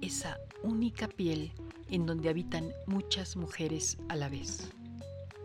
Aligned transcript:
esa 0.00 0.38
única 0.62 1.08
piel 1.08 1.52
en 1.90 2.06
donde 2.06 2.28
habitan 2.28 2.72
muchas 2.86 3.36
mujeres 3.36 3.98
a 4.08 4.16
la 4.16 4.28
vez. 4.28 4.70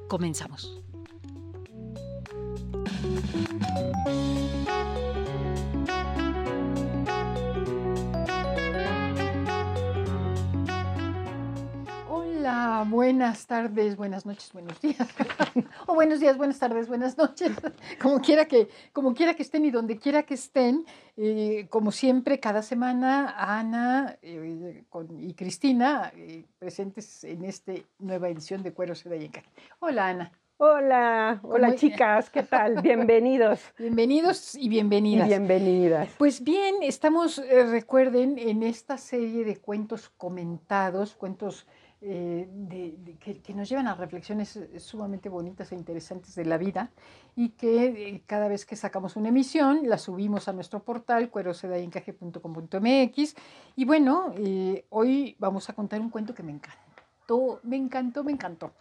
Comenzamos. 0.08 0.82
Hola, 12.84 12.92
buenas 12.92 13.48
tardes, 13.48 13.96
buenas 13.96 14.26
noches, 14.26 14.52
buenos 14.52 14.82
días. 14.82 14.98
o 15.88 15.96
buenos 15.96 16.20
días, 16.20 16.36
buenas 16.38 16.60
tardes, 16.60 16.90
buenas 16.90 17.18
noches. 17.18 17.52
Como 18.02 18.20
quiera 18.20 18.46
que, 18.46 18.68
como 18.92 19.14
quiera 19.14 19.36
que 19.36 19.44
estén 19.44 19.64
y 19.64 19.72
donde 19.72 19.98
quiera 19.98 20.24
que 20.24 20.34
estén. 20.34 20.86
Eh, 21.16 21.68
como 21.70 21.92
siempre, 21.92 22.42
cada 22.42 22.62
semana, 22.62 23.36
Ana 23.38 24.18
eh, 24.22 24.84
y 25.20 25.34
Cristina 25.34 26.12
eh, 26.16 26.44
presentes 26.60 27.24
en 27.24 27.46
esta 27.46 27.74
nueva 28.00 28.28
edición 28.28 28.64
de 28.64 28.74
Cuero, 28.74 28.96
Seda 28.96 29.16
y 29.16 29.26
Encaje. 29.26 29.48
Hola, 29.80 30.08
Ana. 30.08 30.32
Hola, 30.58 31.40
hola 31.44 31.76
chicas, 31.76 32.30
¿qué 32.30 32.44
tal? 32.44 32.82
Bienvenidos. 32.82 33.62
Bienvenidos 33.78 34.56
y 34.56 34.68
bienvenidas. 34.68 35.28
Y 35.28 35.30
bienvenidas. 35.30 36.10
Pues 36.18 36.44
bien, 36.44 36.76
estamos, 36.82 37.42
recuerden, 37.48 38.38
en 38.38 38.62
esta 38.64 38.98
serie 38.98 39.46
de 39.46 39.58
cuentos 39.58 40.10
comentados, 40.10 41.16
cuentos 41.16 41.66
eh, 42.06 43.18
que, 43.20 43.54
nos 43.54 43.70
llevan 43.70 43.88
a 43.88 43.96
reflexiones 43.96 44.58
eh, 44.58 44.78
sumamente 44.80 45.30
bonitas 45.30 45.72
e 45.72 45.76
interesantes 45.76 46.36
de 46.36 46.44
la 46.44 46.58
vida 46.58 46.92
y 47.36 47.52
que 47.52 47.86
eh, 47.86 48.22
cada 48.28 48.50
vez 48.50 48.66
que 48.66 48.76
sacamos 48.76 49.16
una 49.16 49.30
emisión 49.30 49.88
la 49.88 49.98
subimos 49.98 50.50
a 50.50 50.54
nuestro 50.54 50.84
portal 50.84 51.30
cuerosedayencaje.com.mx 51.30 53.36
y 53.78 53.86
bueno, 53.86 54.34
hoy 54.90 55.38
vamos 55.40 55.70
a 55.70 55.74
contar 55.74 56.02
un 56.02 56.10
cuento 56.10 56.36
que 56.36 56.44
me 56.44 56.52
encanta 56.52 56.84
me 57.64 57.78
encantó, 57.78 58.24
me 58.24 58.32
encantó. 58.32 58.72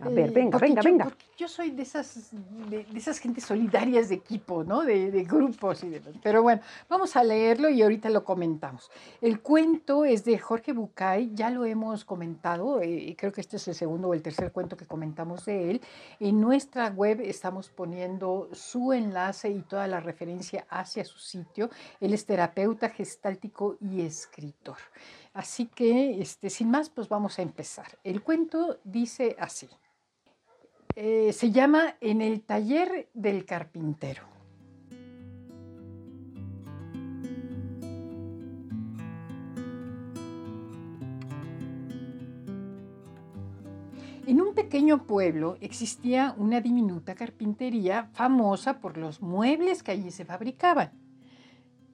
A 0.00 0.08
ver, 0.08 0.30
venga, 0.30 0.58
venga, 0.58 0.80
yo, 0.80 0.90
venga. 0.90 1.12
yo 1.36 1.48
soy 1.48 1.70
de 1.70 1.82
esas, 1.82 2.30
de, 2.70 2.86
esas 2.94 3.18
gentes 3.18 3.44
solidarias 3.44 4.08
de 4.08 4.14
equipo, 4.14 4.62
¿no? 4.62 4.82
De, 4.82 5.10
grupos 5.24 5.82
y 5.82 6.00
Pero 6.22 6.42
bueno, 6.42 6.62
vamos 6.88 7.16
a 7.16 7.24
leerlo 7.24 7.68
y 7.68 7.82
ahorita 7.82 8.08
lo 8.10 8.22
comentamos. 8.22 8.90
El 9.20 9.40
cuento 9.40 10.04
es 10.04 10.24
de 10.24 10.38
Jorge 10.38 10.72
Bucay, 10.72 11.34
ya 11.34 11.50
lo 11.50 11.64
hemos 11.64 12.04
comentado, 12.04 12.80
eh, 12.80 13.16
creo 13.18 13.32
que 13.32 13.40
este 13.40 13.56
es 13.56 13.66
el 13.66 13.74
segundo 13.74 14.08
o 14.08 14.14
el 14.14 14.22
tercer 14.22 14.52
cuento 14.52 14.76
que 14.76 14.86
comentamos 14.86 15.44
de 15.46 15.72
él. 15.72 15.80
En 16.20 16.40
nuestra 16.40 16.88
web 16.90 17.20
estamos 17.20 17.68
poniendo 17.68 18.48
su 18.52 18.92
enlace 18.92 19.50
y 19.50 19.62
toda 19.62 19.88
la 19.88 19.98
referencia 19.98 20.64
hacia 20.70 21.04
su 21.04 21.18
sitio. 21.18 21.70
Él 22.00 22.14
es 22.14 22.24
terapeuta 22.24 22.88
gestáltico 22.88 23.76
y 23.80 24.02
escritor. 24.02 24.78
Así 25.34 25.66
que, 25.66 26.20
este, 26.20 26.50
sin 26.50 26.70
más, 26.70 26.88
pues 26.90 27.08
vamos 27.08 27.38
a 27.38 27.42
empezar. 27.42 27.98
El 28.04 28.22
cuento 28.22 28.78
dice 28.84 29.36
así. 29.38 29.68
Eh, 31.00 31.32
se 31.32 31.52
llama 31.52 31.94
En 32.00 32.20
el 32.20 32.42
taller 32.42 33.08
del 33.14 33.44
carpintero. 33.44 34.24
En 44.26 44.40
un 44.40 44.56
pequeño 44.56 45.06
pueblo 45.06 45.56
existía 45.60 46.34
una 46.36 46.60
diminuta 46.60 47.14
carpintería 47.14 48.10
famosa 48.12 48.80
por 48.80 48.98
los 48.98 49.22
muebles 49.22 49.84
que 49.84 49.92
allí 49.92 50.10
se 50.10 50.24
fabricaban. 50.24 50.90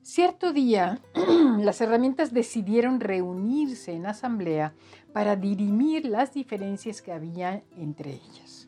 Cierto 0.00 0.54
día, 0.54 0.98
las 1.60 1.82
herramientas 1.82 2.32
decidieron 2.32 3.00
reunirse 3.00 3.92
en 3.92 4.06
asamblea 4.06 4.72
para 5.12 5.36
dirimir 5.36 6.06
las 6.06 6.32
diferencias 6.32 7.02
que 7.02 7.12
había 7.12 7.62
entre 7.76 8.12
ellas. 8.12 8.63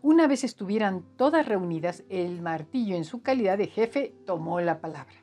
Una 0.00 0.28
vez 0.28 0.44
estuvieran 0.44 1.02
todas 1.16 1.46
reunidas, 1.46 2.04
el 2.08 2.40
martillo 2.40 2.94
en 2.94 3.04
su 3.04 3.20
calidad 3.22 3.58
de 3.58 3.66
jefe 3.66 4.14
tomó 4.26 4.60
la 4.60 4.80
palabra. 4.80 5.14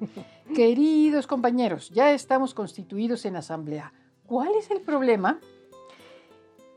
Queridos 0.54 1.26
compañeros, 1.26 1.90
ya 1.90 2.12
estamos 2.12 2.54
constituidos 2.54 3.24
en 3.24 3.36
asamblea. 3.36 3.92
¿Cuál 4.26 4.54
es 4.56 4.70
el 4.70 4.80
problema? 4.82 5.40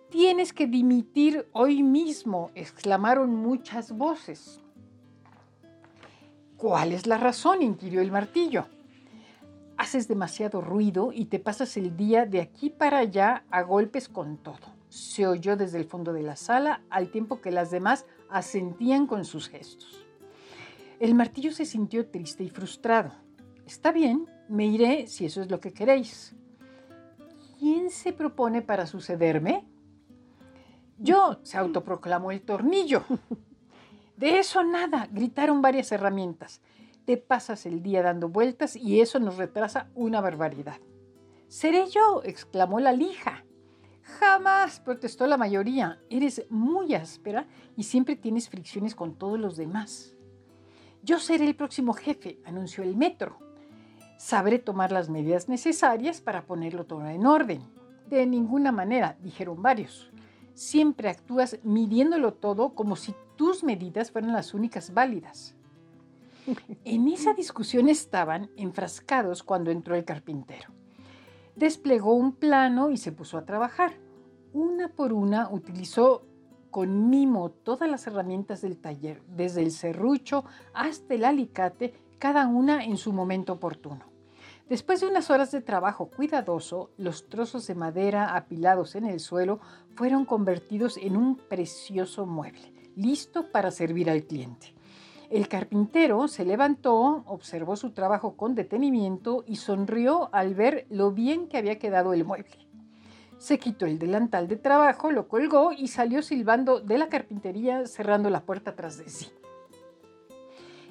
Tienes 0.09 0.51
que 0.51 0.65
dimitir 0.65 1.47
hoy 1.53 1.83
mismo, 1.83 2.49
exclamaron 2.55 3.35
muchas 3.35 3.91
voces. 3.91 4.59
¿Cuál 6.57 6.91
es 6.91 7.05
la 7.05 7.17
razón? 7.17 7.61
inquirió 7.61 8.01
el 8.01 8.11
martillo. 8.11 8.65
Haces 9.77 10.07
demasiado 10.07 10.61
ruido 10.61 11.11
y 11.13 11.25
te 11.25 11.39
pasas 11.39 11.77
el 11.77 11.95
día 11.97 12.25
de 12.25 12.41
aquí 12.41 12.69
para 12.69 12.99
allá 12.99 13.43
a 13.51 13.61
golpes 13.61 14.07
con 14.07 14.37
todo. 14.37 14.72
Se 14.93 15.25
oyó 15.25 15.57
desde 15.57 15.79
el 15.79 15.85
fondo 15.85 16.13
de 16.13 16.21
la 16.21 16.35
sala 16.35 16.83
al 16.91 17.09
tiempo 17.09 17.41
que 17.41 17.49
las 17.49 17.71
demás 17.71 18.05
asentían 18.29 19.07
con 19.07 19.25
sus 19.25 19.49
gestos. 19.49 20.05
El 20.99 21.15
martillo 21.15 21.51
se 21.51 21.65
sintió 21.65 22.05
triste 22.11 22.43
y 22.43 22.51
frustrado. 22.51 23.11
Está 23.65 23.91
bien, 23.91 24.27
me 24.49 24.67
iré 24.67 25.07
si 25.07 25.25
eso 25.25 25.41
es 25.41 25.49
lo 25.49 25.59
que 25.59 25.73
queréis. 25.73 26.35
¿Quién 27.57 27.89
se 27.89 28.13
propone 28.13 28.61
para 28.61 28.85
sucederme? 28.85 29.67
Yo, 30.99 31.39
se 31.41 31.57
autoproclamó 31.57 32.29
el 32.29 32.43
tornillo. 32.43 33.03
De 34.15 34.37
eso 34.37 34.63
nada, 34.63 35.09
gritaron 35.11 35.63
varias 35.63 35.91
herramientas. 35.91 36.61
Te 37.05 37.17
pasas 37.17 37.65
el 37.65 37.81
día 37.81 38.03
dando 38.03 38.29
vueltas 38.29 38.75
y 38.75 39.01
eso 39.01 39.19
nos 39.19 39.37
retrasa 39.37 39.89
una 39.95 40.21
barbaridad. 40.21 40.77
Seré 41.47 41.87
yo, 41.89 42.21
exclamó 42.23 42.79
la 42.79 42.91
lija. 42.91 43.43
Jamás, 44.33 44.79
protestó 44.79 45.27
la 45.27 45.37
mayoría. 45.37 45.99
Eres 46.09 46.47
muy 46.49 46.95
áspera 46.95 47.45
y 47.77 47.83
siempre 47.83 48.15
tienes 48.15 48.49
fricciones 48.49 48.95
con 48.95 49.13
todos 49.13 49.39
los 49.39 49.57
demás. 49.57 50.15
Yo 51.03 51.19
seré 51.19 51.45
el 51.45 51.55
próximo 51.55 51.93
jefe, 51.93 52.39
anunció 52.43 52.83
el 52.83 52.95
metro. 52.95 53.37
Sabré 54.17 54.57
tomar 54.57 54.91
las 54.91 55.07
medidas 55.07 55.49
necesarias 55.49 56.19
para 56.19 56.47
ponerlo 56.47 56.87
todo 56.87 57.05
en 57.05 57.27
orden. 57.27 57.61
De 58.09 58.25
ninguna 58.25 58.71
manera, 58.71 59.17
dijeron 59.21 59.61
varios. 59.61 60.09
Siempre 60.55 61.09
actúas 61.09 61.59
midiéndolo 61.61 62.33
todo 62.33 62.73
como 62.73 62.95
si 62.95 63.13
tus 63.35 63.63
medidas 63.63 64.09
fueran 64.09 64.33
las 64.33 64.55
únicas 64.55 64.95
válidas. 64.95 65.55
En 66.85 67.07
esa 67.07 67.35
discusión 67.35 67.87
estaban 67.87 68.49
enfrascados 68.57 69.43
cuando 69.43 69.69
entró 69.69 69.93
el 69.93 70.05
carpintero. 70.05 70.69
Desplegó 71.55 72.15
un 72.15 72.31
plano 72.31 72.89
y 72.89 72.97
se 72.97 73.11
puso 73.11 73.37
a 73.37 73.45
trabajar. 73.45 74.02
Una 74.53 74.87
por 74.87 75.13
una 75.13 75.49
utilizó 75.49 76.23
con 76.71 77.09
mimo 77.09 77.49
todas 77.49 77.89
las 77.89 78.07
herramientas 78.07 78.61
del 78.61 78.77
taller, 78.77 79.21
desde 79.27 79.61
el 79.61 79.71
serrucho 79.71 80.45
hasta 80.73 81.15
el 81.15 81.25
alicate, 81.25 81.93
cada 82.19 82.47
una 82.47 82.85
en 82.85 82.97
su 82.97 83.11
momento 83.13 83.53
oportuno. 83.53 84.05
Después 84.69 85.01
de 85.01 85.07
unas 85.07 85.29
horas 85.29 85.51
de 85.51 85.61
trabajo 85.61 86.07
cuidadoso, 86.07 86.91
los 86.97 87.27
trozos 87.27 87.67
de 87.67 87.75
madera 87.75 88.35
apilados 88.35 88.95
en 88.95 89.05
el 89.05 89.19
suelo 89.19 89.59
fueron 89.95 90.23
convertidos 90.25 90.97
en 90.97 91.17
un 91.17 91.35
precioso 91.35 92.25
mueble 92.25 92.73
listo 92.95 93.51
para 93.51 93.71
servir 93.71 94.09
al 94.09 94.23
cliente. 94.23 94.73
El 95.29 95.47
carpintero 95.47 96.27
se 96.27 96.45
levantó, 96.45 97.23
observó 97.25 97.75
su 97.75 97.91
trabajo 97.91 98.37
con 98.37 98.53
detenimiento 98.53 99.43
y 99.47 99.55
sonrió 99.55 100.29
al 100.31 100.53
ver 100.53 100.85
lo 100.89 101.11
bien 101.11 101.47
que 101.47 101.57
había 101.57 101.79
quedado 101.79 102.13
el 102.13 102.23
mueble. 102.23 102.67
Se 103.43 103.59
quitó 103.59 103.85
el 103.85 103.99
delantal 103.99 104.47
de 104.47 104.55
trabajo, 104.55 105.11
lo 105.11 105.27
colgó 105.27 105.73
y 105.73 105.89
salió 105.89 106.21
silbando 106.21 106.79
de 106.79 106.97
la 106.97 107.09
carpintería 107.09 107.85
cerrando 107.87 108.29
la 108.29 108.45
puerta 108.45 108.73
tras 108.73 108.97
de 108.97 109.09
sí. 109.09 109.27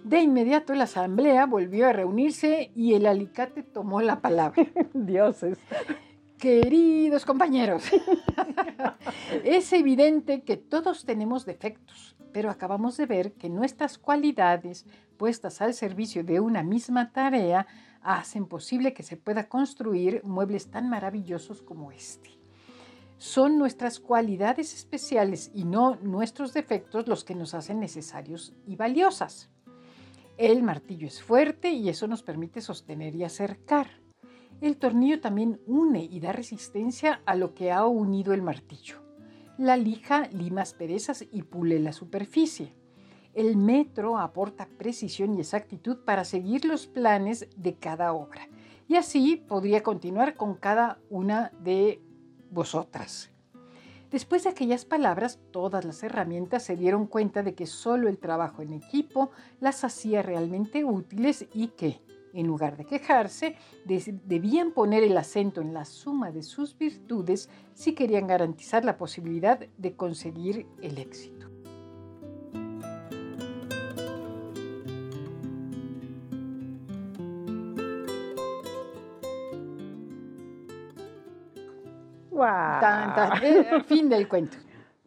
De 0.04 0.20
inmediato 0.20 0.74
la 0.74 0.84
asamblea 0.84 1.46
volvió 1.46 1.88
a 1.88 1.94
reunirse 1.94 2.70
y 2.74 2.92
el 2.92 3.06
alicate 3.06 3.62
tomó 3.62 4.02
la 4.02 4.20
palabra. 4.20 4.66
Dioses. 4.92 5.56
Queridos 6.36 7.24
compañeros, 7.24 7.84
es 9.44 9.72
evidente 9.72 10.42
que 10.42 10.58
todos 10.58 11.06
tenemos 11.06 11.46
defectos, 11.46 12.16
pero 12.32 12.50
acabamos 12.50 12.98
de 12.98 13.06
ver 13.06 13.32
que 13.32 13.48
nuestras 13.48 13.96
cualidades 13.96 14.84
puestas 15.16 15.62
al 15.62 15.72
servicio 15.72 16.22
de 16.22 16.40
una 16.40 16.62
misma 16.62 17.12
tarea 17.12 17.66
hacen 18.02 18.44
posible 18.44 18.92
que 18.92 19.04
se 19.04 19.16
pueda 19.16 19.48
construir 19.48 20.22
muebles 20.22 20.70
tan 20.70 20.90
maravillosos 20.90 21.62
como 21.62 21.92
este. 21.92 22.41
Son 23.22 23.56
nuestras 23.56 24.00
cualidades 24.00 24.74
especiales 24.74 25.52
y 25.54 25.62
no 25.62 25.94
nuestros 26.02 26.52
defectos 26.52 27.06
los 27.06 27.22
que 27.22 27.36
nos 27.36 27.54
hacen 27.54 27.78
necesarios 27.78 28.52
y 28.66 28.74
valiosas. 28.74 29.48
El 30.38 30.64
martillo 30.64 31.06
es 31.06 31.22
fuerte 31.22 31.70
y 31.70 31.88
eso 31.88 32.08
nos 32.08 32.24
permite 32.24 32.60
sostener 32.60 33.14
y 33.14 33.22
acercar. 33.22 33.86
El 34.60 34.76
tornillo 34.76 35.20
también 35.20 35.60
une 35.68 36.02
y 36.02 36.18
da 36.18 36.32
resistencia 36.32 37.22
a 37.24 37.36
lo 37.36 37.54
que 37.54 37.70
ha 37.70 37.86
unido 37.86 38.34
el 38.34 38.42
martillo. 38.42 38.96
La 39.56 39.76
lija 39.76 40.26
lima 40.32 40.62
asperezas 40.62 41.24
y 41.30 41.42
pule 41.42 41.78
la 41.78 41.92
superficie. 41.92 42.74
El 43.34 43.56
metro 43.56 44.18
aporta 44.18 44.68
precisión 44.78 45.34
y 45.34 45.38
exactitud 45.38 45.98
para 46.04 46.24
seguir 46.24 46.64
los 46.64 46.88
planes 46.88 47.48
de 47.56 47.76
cada 47.76 48.14
obra. 48.14 48.48
Y 48.88 48.96
así 48.96 49.36
podría 49.36 49.84
continuar 49.84 50.34
con 50.34 50.56
cada 50.56 50.98
una 51.08 51.52
de 51.60 52.02
vosotras. 52.52 53.30
Después 54.12 54.44
de 54.44 54.50
aquellas 54.50 54.84
palabras, 54.84 55.38
todas 55.52 55.86
las 55.86 56.02
herramientas 56.02 56.64
se 56.64 56.76
dieron 56.76 57.06
cuenta 57.06 57.42
de 57.42 57.54
que 57.54 57.66
solo 57.66 58.08
el 58.08 58.18
trabajo 58.18 58.60
en 58.60 58.74
equipo 58.74 59.30
las 59.58 59.84
hacía 59.84 60.20
realmente 60.20 60.84
útiles 60.84 61.46
y 61.54 61.68
que, 61.68 62.02
en 62.34 62.46
lugar 62.46 62.76
de 62.76 62.84
quejarse, 62.84 63.56
debían 63.86 64.72
poner 64.72 65.02
el 65.02 65.16
acento 65.16 65.62
en 65.62 65.72
la 65.72 65.86
suma 65.86 66.30
de 66.30 66.42
sus 66.42 66.76
virtudes 66.76 67.48
si 67.72 67.94
querían 67.94 68.26
garantizar 68.26 68.84
la 68.84 68.98
posibilidad 68.98 69.58
de 69.58 69.96
conseguir 69.96 70.66
el 70.82 70.98
éxito. 70.98 71.41
Eh, 83.42 83.82
fin 83.86 84.08
del 84.08 84.26
cuento. 84.26 84.56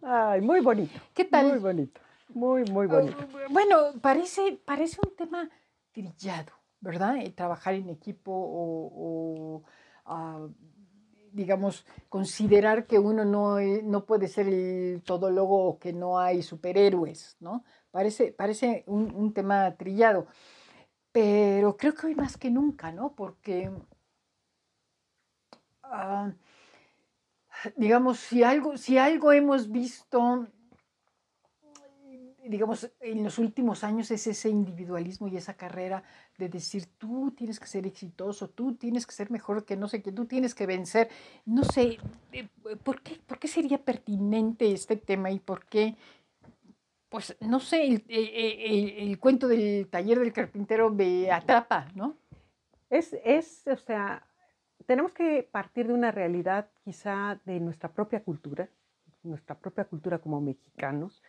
Ay, 0.01 0.41
muy 0.41 0.59
bonito. 0.61 0.99
¿Qué 1.13 1.25
tal? 1.25 1.47
Muy 1.47 1.59
bonito. 1.59 2.01
Muy, 2.29 2.63
muy 2.65 2.87
bonito. 2.87 3.17
Oh, 3.19 3.51
bueno, 3.51 3.93
parece, 4.01 4.59
parece 4.63 4.99
un 5.03 5.15
tema 5.15 5.49
trillado, 5.91 6.51
¿verdad? 6.79 7.17
Eh, 7.17 7.31
trabajar 7.31 7.73
en 7.73 7.89
equipo 7.89 8.31
o, 8.31 9.63
ah, 10.05 10.47
digamos, 11.31 11.85
considerar 12.09 12.85
que 12.85 12.99
uno 12.99 13.25
no, 13.25 13.59
eh, 13.59 13.81
no, 13.83 14.05
puede 14.05 14.27
ser 14.27 14.47
el 14.47 15.01
todólogo 15.03 15.65
o 15.65 15.79
que 15.79 15.93
no 15.93 16.19
hay 16.19 16.43
superhéroes, 16.43 17.37
¿no? 17.39 17.63
Parece, 17.91 18.33
parece 18.33 18.83
un, 18.87 19.33
tema 19.33 19.75
trillado. 19.75 20.27
Pero 21.11 21.77
creo 21.77 21.93
que 21.95 22.07
hoy 22.07 22.15
más 22.15 22.37
que 22.37 22.51
nunca, 22.51 22.91
¿no? 22.91 23.13
Porque 23.15 23.71
ah, 25.83 26.31
digamos, 27.75 28.19
si 28.19 28.43
algo, 28.43 28.77
si 28.77 28.97
algo 28.97 29.31
hemos 29.31 29.71
visto, 29.71 30.47
digamos, 32.43 32.91
en 32.99 33.23
los 33.23 33.39
últimos 33.39 33.83
años 33.83 34.11
es 34.11 34.27
ese 34.27 34.49
individualismo 34.49 35.27
y 35.27 35.37
esa 35.37 35.55
carrera 35.55 36.03
de 36.37 36.49
decir, 36.49 36.85
tú 36.97 37.33
tienes 37.35 37.59
que 37.59 37.67
ser 37.67 37.85
exitoso, 37.85 38.49
tú 38.49 38.75
tienes 38.75 39.05
que 39.05 39.13
ser 39.13 39.31
mejor 39.31 39.65
que 39.65 39.75
no 39.75 39.87
sé 39.87 40.01
qué, 40.01 40.11
tú 40.11 40.25
tienes 40.25 40.53
que 40.53 40.65
vencer. 40.65 41.09
No 41.45 41.63
sé, 41.63 41.97
eh, 42.31 42.47
¿por 42.83 43.01
qué, 43.01 43.19
por 43.25 43.39
qué 43.39 43.47
sería 43.47 43.77
pertinente 43.77 44.71
este 44.71 44.95
tema 44.95 45.31
y 45.31 45.39
por 45.39 45.65
qué? 45.65 45.95
Pues 47.09 47.35
no 47.39 47.59
sé, 47.59 47.85
el, 47.85 48.03
el 48.09 49.19
cuento 49.19 49.47
del 49.47 49.87
taller 49.87 50.19
del 50.19 50.33
carpintero 50.33 50.89
me 50.89 51.31
atrapa, 51.31 51.87
¿no? 51.95 52.15
Es, 52.89 53.15
es, 53.23 53.63
o 53.67 53.77
sea, 53.77 54.27
tenemos 54.85 55.13
que 55.13 55.47
partir 55.49 55.87
de 55.87 55.93
una 55.93 56.11
realidad 56.11 56.67
quizá 56.83 57.39
de 57.45 57.59
nuestra 57.59 57.89
propia 57.91 58.23
cultura, 58.23 58.69
nuestra 59.23 59.55
propia 59.55 59.85
cultura 59.85 60.19
como 60.19 60.41
mexicanos, 60.41 61.23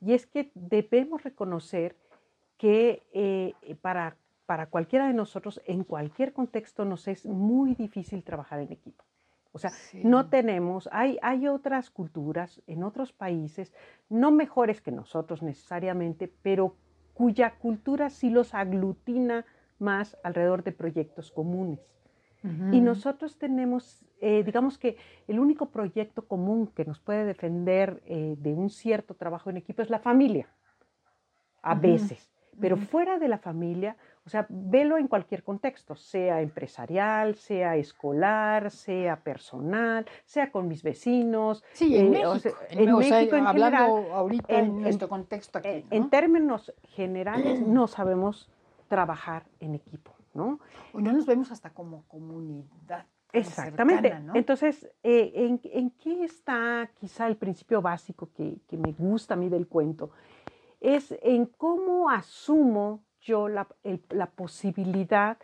y 0.00 0.12
es 0.14 0.26
que 0.26 0.50
debemos 0.54 1.22
reconocer 1.22 1.96
que 2.58 3.02
eh, 3.12 3.54
para, 3.80 4.16
para 4.46 4.66
cualquiera 4.66 5.06
de 5.06 5.14
nosotros, 5.14 5.60
en 5.66 5.84
cualquier 5.84 6.32
contexto, 6.32 6.84
nos 6.84 7.08
es 7.08 7.26
muy 7.26 7.74
difícil 7.74 8.22
trabajar 8.22 8.60
en 8.60 8.72
equipo. 8.72 9.04
O 9.52 9.58
sea, 9.58 9.70
no 10.02 10.28
tenemos, 10.30 10.88
hay, 10.90 11.16
hay 11.22 11.46
otras 11.46 11.88
culturas 11.88 12.60
en 12.66 12.82
otros 12.82 13.12
países, 13.12 13.72
no 14.08 14.32
mejores 14.32 14.80
que 14.80 14.90
nosotros 14.90 15.42
necesariamente, 15.42 16.26
pero 16.42 16.74
cuya 17.14 17.54
cultura 17.58 18.10
sí 18.10 18.30
los 18.30 18.52
aglutina 18.52 19.46
más 19.78 20.18
alrededor 20.24 20.64
de 20.64 20.72
proyectos 20.72 21.30
comunes. 21.30 21.78
Y 22.72 22.80
nosotros 22.82 23.38
tenemos, 23.38 24.04
eh, 24.20 24.42
digamos 24.44 24.76
que 24.76 24.98
el 25.28 25.38
único 25.38 25.70
proyecto 25.70 26.26
común 26.28 26.66
que 26.66 26.84
nos 26.84 27.00
puede 27.00 27.24
defender 27.24 28.02
eh, 28.04 28.36
de 28.38 28.52
un 28.52 28.68
cierto 28.68 29.14
trabajo 29.14 29.48
en 29.48 29.56
equipo 29.56 29.80
es 29.80 29.88
la 29.88 29.98
familia, 29.98 30.48
a 31.62 31.74
veces. 31.74 32.30
Pero 32.60 32.76
fuera 32.76 33.18
de 33.18 33.28
la 33.28 33.38
familia, 33.38 33.96
o 34.26 34.30
sea, 34.30 34.46
velo 34.48 34.98
en 34.98 35.08
cualquier 35.08 35.42
contexto, 35.42 35.96
sea 35.96 36.42
empresarial, 36.42 37.34
sea 37.34 37.76
escolar, 37.76 38.70
sea 38.70 39.16
personal, 39.16 40.06
sea 40.24 40.52
con 40.52 40.68
mis 40.68 40.82
vecinos. 40.82 41.64
Sí, 41.72 41.96
en 41.96 42.14
eh, 42.14 42.24
México, 42.24 42.56
en, 42.70 42.96
México 42.96 43.36
en 43.36 43.46
hablando 43.46 43.96
general, 43.96 44.12
ahorita 44.12 44.58
en, 44.58 44.82
nuestro 44.82 45.08
contexto 45.08 45.58
aquí. 45.58 45.84
En 45.90 46.10
términos 46.10 46.72
generales, 46.90 47.60
no 47.66 47.86
sabemos 47.86 48.50
trabajar 48.88 49.44
en 49.60 49.74
equipo. 49.74 50.13
¿No? 50.34 50.60
O 50.92 51.00
no 51.00 51.12
nos 51.12 51.26
vemos 51.26 51.50
hasta 51.50 51.70
como 51.70 52.04
comunidad. 52.08 53.06
Exactamente. 53.34 54.16
Entonces, 54.34 54.88
eh, 55.02 55.58
¿en, 55.62 55.90
qué 55.90 56.24
está 56.24 56.88
quizá 57.00 57.26
el 57.26 57.36
principio 57.36 57.82
básico 57.82 58.30
que, 58.32 58.60
me 58.70 58.92
gusta 58.92 59.34
a 59.34 59.36
mí 59.36 59.48
del 59.48 59.66
cuento? 59.66 60.10
Es 60.80 61.16
en 61.22 61.46
cómo 61.46 62.10
asumo 62.10 63.02
yo 63.20 63.48
la, 63.48 63.66
posibilidad 64.36 65.38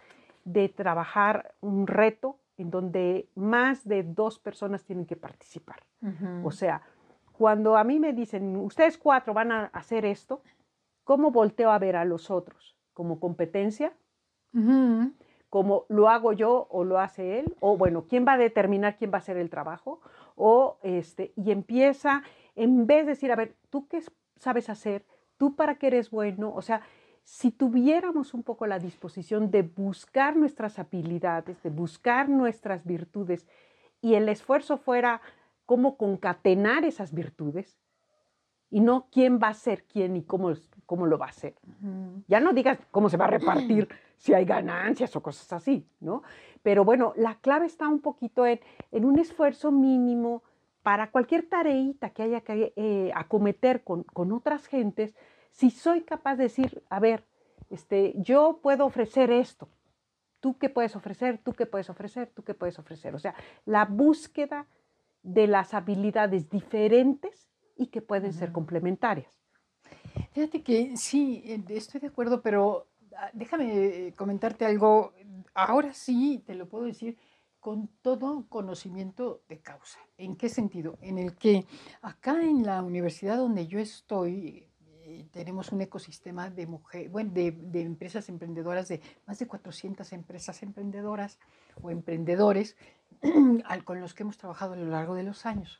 de 0.44 0.68
trabajar 0.68 1.54
un 1.61 1.87
reto 1.87 2.38
en 2.59 2.70
donde 2.70 3.28
más 3.35 3.87
de 3.87 4.02
dos 4.02 4.38
personas 4.38 4.85
tienen 4.85 5.06
que 5.06 5.16
participar. 5.16 5.82
O 6.44 6.50
sea, 6.50 6.82
cuando 7.32 7.76
a 7.76 7.85
mí 7.85 7.99
me 7.99 8.12
dicen, 8.12 8.56
ustedes 8.56 8.99
cuatro 8.99 9.35
van 9.35 9.50
a 9.50 9.64
hacer 9.66 10.04
esto, 10.04 10.42
¿cómo 11.04 11.30
volteo 11.30 11.70
a 11.70 11.78
ver 11.78 11.97
a 11.97 12.04
los 12.04 12.30
otros? 12.30 12.76
¿Como 12.92 13.18
competencia? 13.18 13.92
Como 15.50 15.85
lo 15.88 16.09
hago 16.09 16.33
yo 16.33 16.69
o 16.71 16.85
lo 16.85 16.99
hace 16.99 17.40
él, 17.40 17.57
o 17.61 17.76
bueno, 17.76 18.07
quién 18.09 18.25
va 18.26 18.35
a 18.35 18.38
determinar 18.38 18.97
quién 18.97 19.11
va 19.11 19.16
a 19.16 19.19
hacer 19.19 19.37
el 19.37 19.50
trabajo, 19.50 20.00
o 20.37 20.78
este, 20.83 21.33
y 21.37 21.50
empieza, 21.50 22.23
en 22.54 22.87
vez 22.87 23.07
de 23.07 23.12
decir, 23.12 23.33
a 23.33 23.37
ver, 23.37 23.57
tú 23.69 23.88
qué 23.88 24.02
sabes 24.37 24.71
hacer, 24.71 25.04
tú 25.37 25.57
para 25.57 25.75
qué 25.75 25.88
eres 25.88 26.11
bueno, 26.11 26.52
o 26.54 26.62
sea, 26.62 26.83
si 27.25 27.50
tuviéramos 27.50 28.35
un 28.35 28.42
poco 28.42 28.66
la 28.66 28.78
disposición 28.78 29.50
de 29.50 29.62
buscar 29.62 30.37
nuestras 30.37 30.78
habilidades, 30.78 31.62
de 31.62 31.71
buscar 31.71 32.28
nuestras 32.28 32.85
virtudes, 32.85 33.47
y 34.00 34.14
el 34.14 34.28
esfuerzo 34.28 34.78
fuera 34.78 35.21
cómo 35.66 35.97
concatenar 35.97 36.85
esas 36.85 37.12
virtudes, 37.12 37.78
y 38.70 38.80
no 38.80 39.06
quién 39.10 39.38
va 39.42 39.48
a 39.48 39.54
ser 39.54 39.84
quién 39.84 40.16
y 40.16 40.22
cómo, 40.22 40.52
cómo 40.86 41.06
lo 41.06 41.18
va 41.18 41.26
a 41.26 41.30
hacer. 41.30 41.54
Ya 42.28 42.40
no 42.40 42.52
digas 42.52 42.78
cómo 42.90 43.08
se 43.08 43.16
va 43.16 43.26
a 43.26 43.30
repartir 43.30 43.88
si 44.16 44.34
hay 44.34 44.44
ganancias 44.44 45.14
o 45.16 45.22
cosas 45.22 45.52
así, 45.52 45.86
¿no? 46.00 46.22
Pero 46.62 46.84
bueno, 46.84 47.12
la 47.16 47.36
clave 47.36 47.66
está 47.66 47.88
un 47.88 48.00
poquito 48.00 48.46
en, 48.46 48.60
un 48.92 49.18
esfuerzo 49.18 49.72
mínimo 49.72 50.42
para 50.82 51.10
cualquier 51.10 51.48
tareita 51.48 52.10
que 52.10 52.22
haya 52.22 52.40
que 52.40 52.72
eh, 52.76 53.10
acometer 53.14 53.82
con, 53.82 54.04
otras 54.32 54.66
gentes, 54.66 55.14
si 55.50 55.70
soy 55.70 56.02
capaz 56.02 56.36
de 56.36 56.44
decir, 56.44 56.82
a 56.90 57.00
ver, 57.00 57.24
este, 57.70 58.14
yo 58.16 58.60
puedo 58.62 58.84
ofrecer 58.84 59.30
esto, 59.30 59.68
tú 60.40 60.58
qué 60.58 60.68
puedes 60.68 60.96
ofrecer, 60.96 61.38
tú 61.38 61.52
qué 61.52 61.66
puedes 61.66 61.90
ofrecer, 61.90 62.30
tú 62.34 62.42
qué 62.42 62.54
puedes 62.54 62.78
ofrecer. 62.78 63.14
O 63.14 63.18
sea, 63.18 63.34
la 63.64 63.84
búsqueda 63.84 64.66
de 65.22 65.46
las 65.46 65.74
habilidades 65.74 66.48
diferentes 66.48 67.50
y 67.80 67.88
que 67.88 68.02
pueden 68.02 68.32
ser 68.32 68.52
complementarias. 68.52 69.40
Fíjate 70.32 70.62
que 70.62 70.96
sí, 70.96 71.42
eh, 71.44 71.62
estoy 71.68 72.00
de 72.00 72.08
acuerdo, 72.08 72.42
pero 72.42 72.90
Ah, 73.16 73.30
déjame 73.34 74.14
comentarte 74.16 74.64
algo. 74.64 75.12
Ahora 75.54 75.92
sí, 75.92 76.42
te 76.46 76.54
lo 76.54 76.68
puedo 76.68 76.84
decir, 76.84 77.18
con 77.58 77.88
todo 78.02 78.46
conocimiento 78.49 79.42
de 79.49 79.60
causa. 79.60 79.99
¿En 80.16 80.37
qué 80.37 80.49
sentido? 80.49 80.99
En 81.02 81.18
el 81.18 81.37
que 81.37 81.66
acá 82.02 82.42
en 82.42 82.64
la 82.64 82.82
universidad 82.82 83.37
donde 83.37 83.66
yo 83.66 83.78
estoy, 83.78 84.66
eh, 85.02 85.26
tenemos 85.32 85.72
un 85.72 85.82
ecosistema 85.82 86.49
de, 86.49 86.66
mujer, 86.66 87.10
bueno, 87.10 87.30
de, 87.32 87.50
de, 87.52 87.82
empresas 87.82 88.28
emprendedoras, 88.30 88.88
de 88.88 89.02
más 89.26 89.38
de 89.38 89.46
400 89.46 90.12
empresas 90.12 90.62
emprendedoras 90.62 91.38
o 91.82 91.90
emprendedores 91.90 92.76
con 93.84 94.00
los 94.00 94.14
que 94.14 94.22
hemos 94.22 94.38
trabajado 94.38 94.75
a 94.75 94.76
lo 94.76 94.87
largo 94.87 95.14
de 95.14 95.25
los 95.25 95.44
años. 95.44 95.78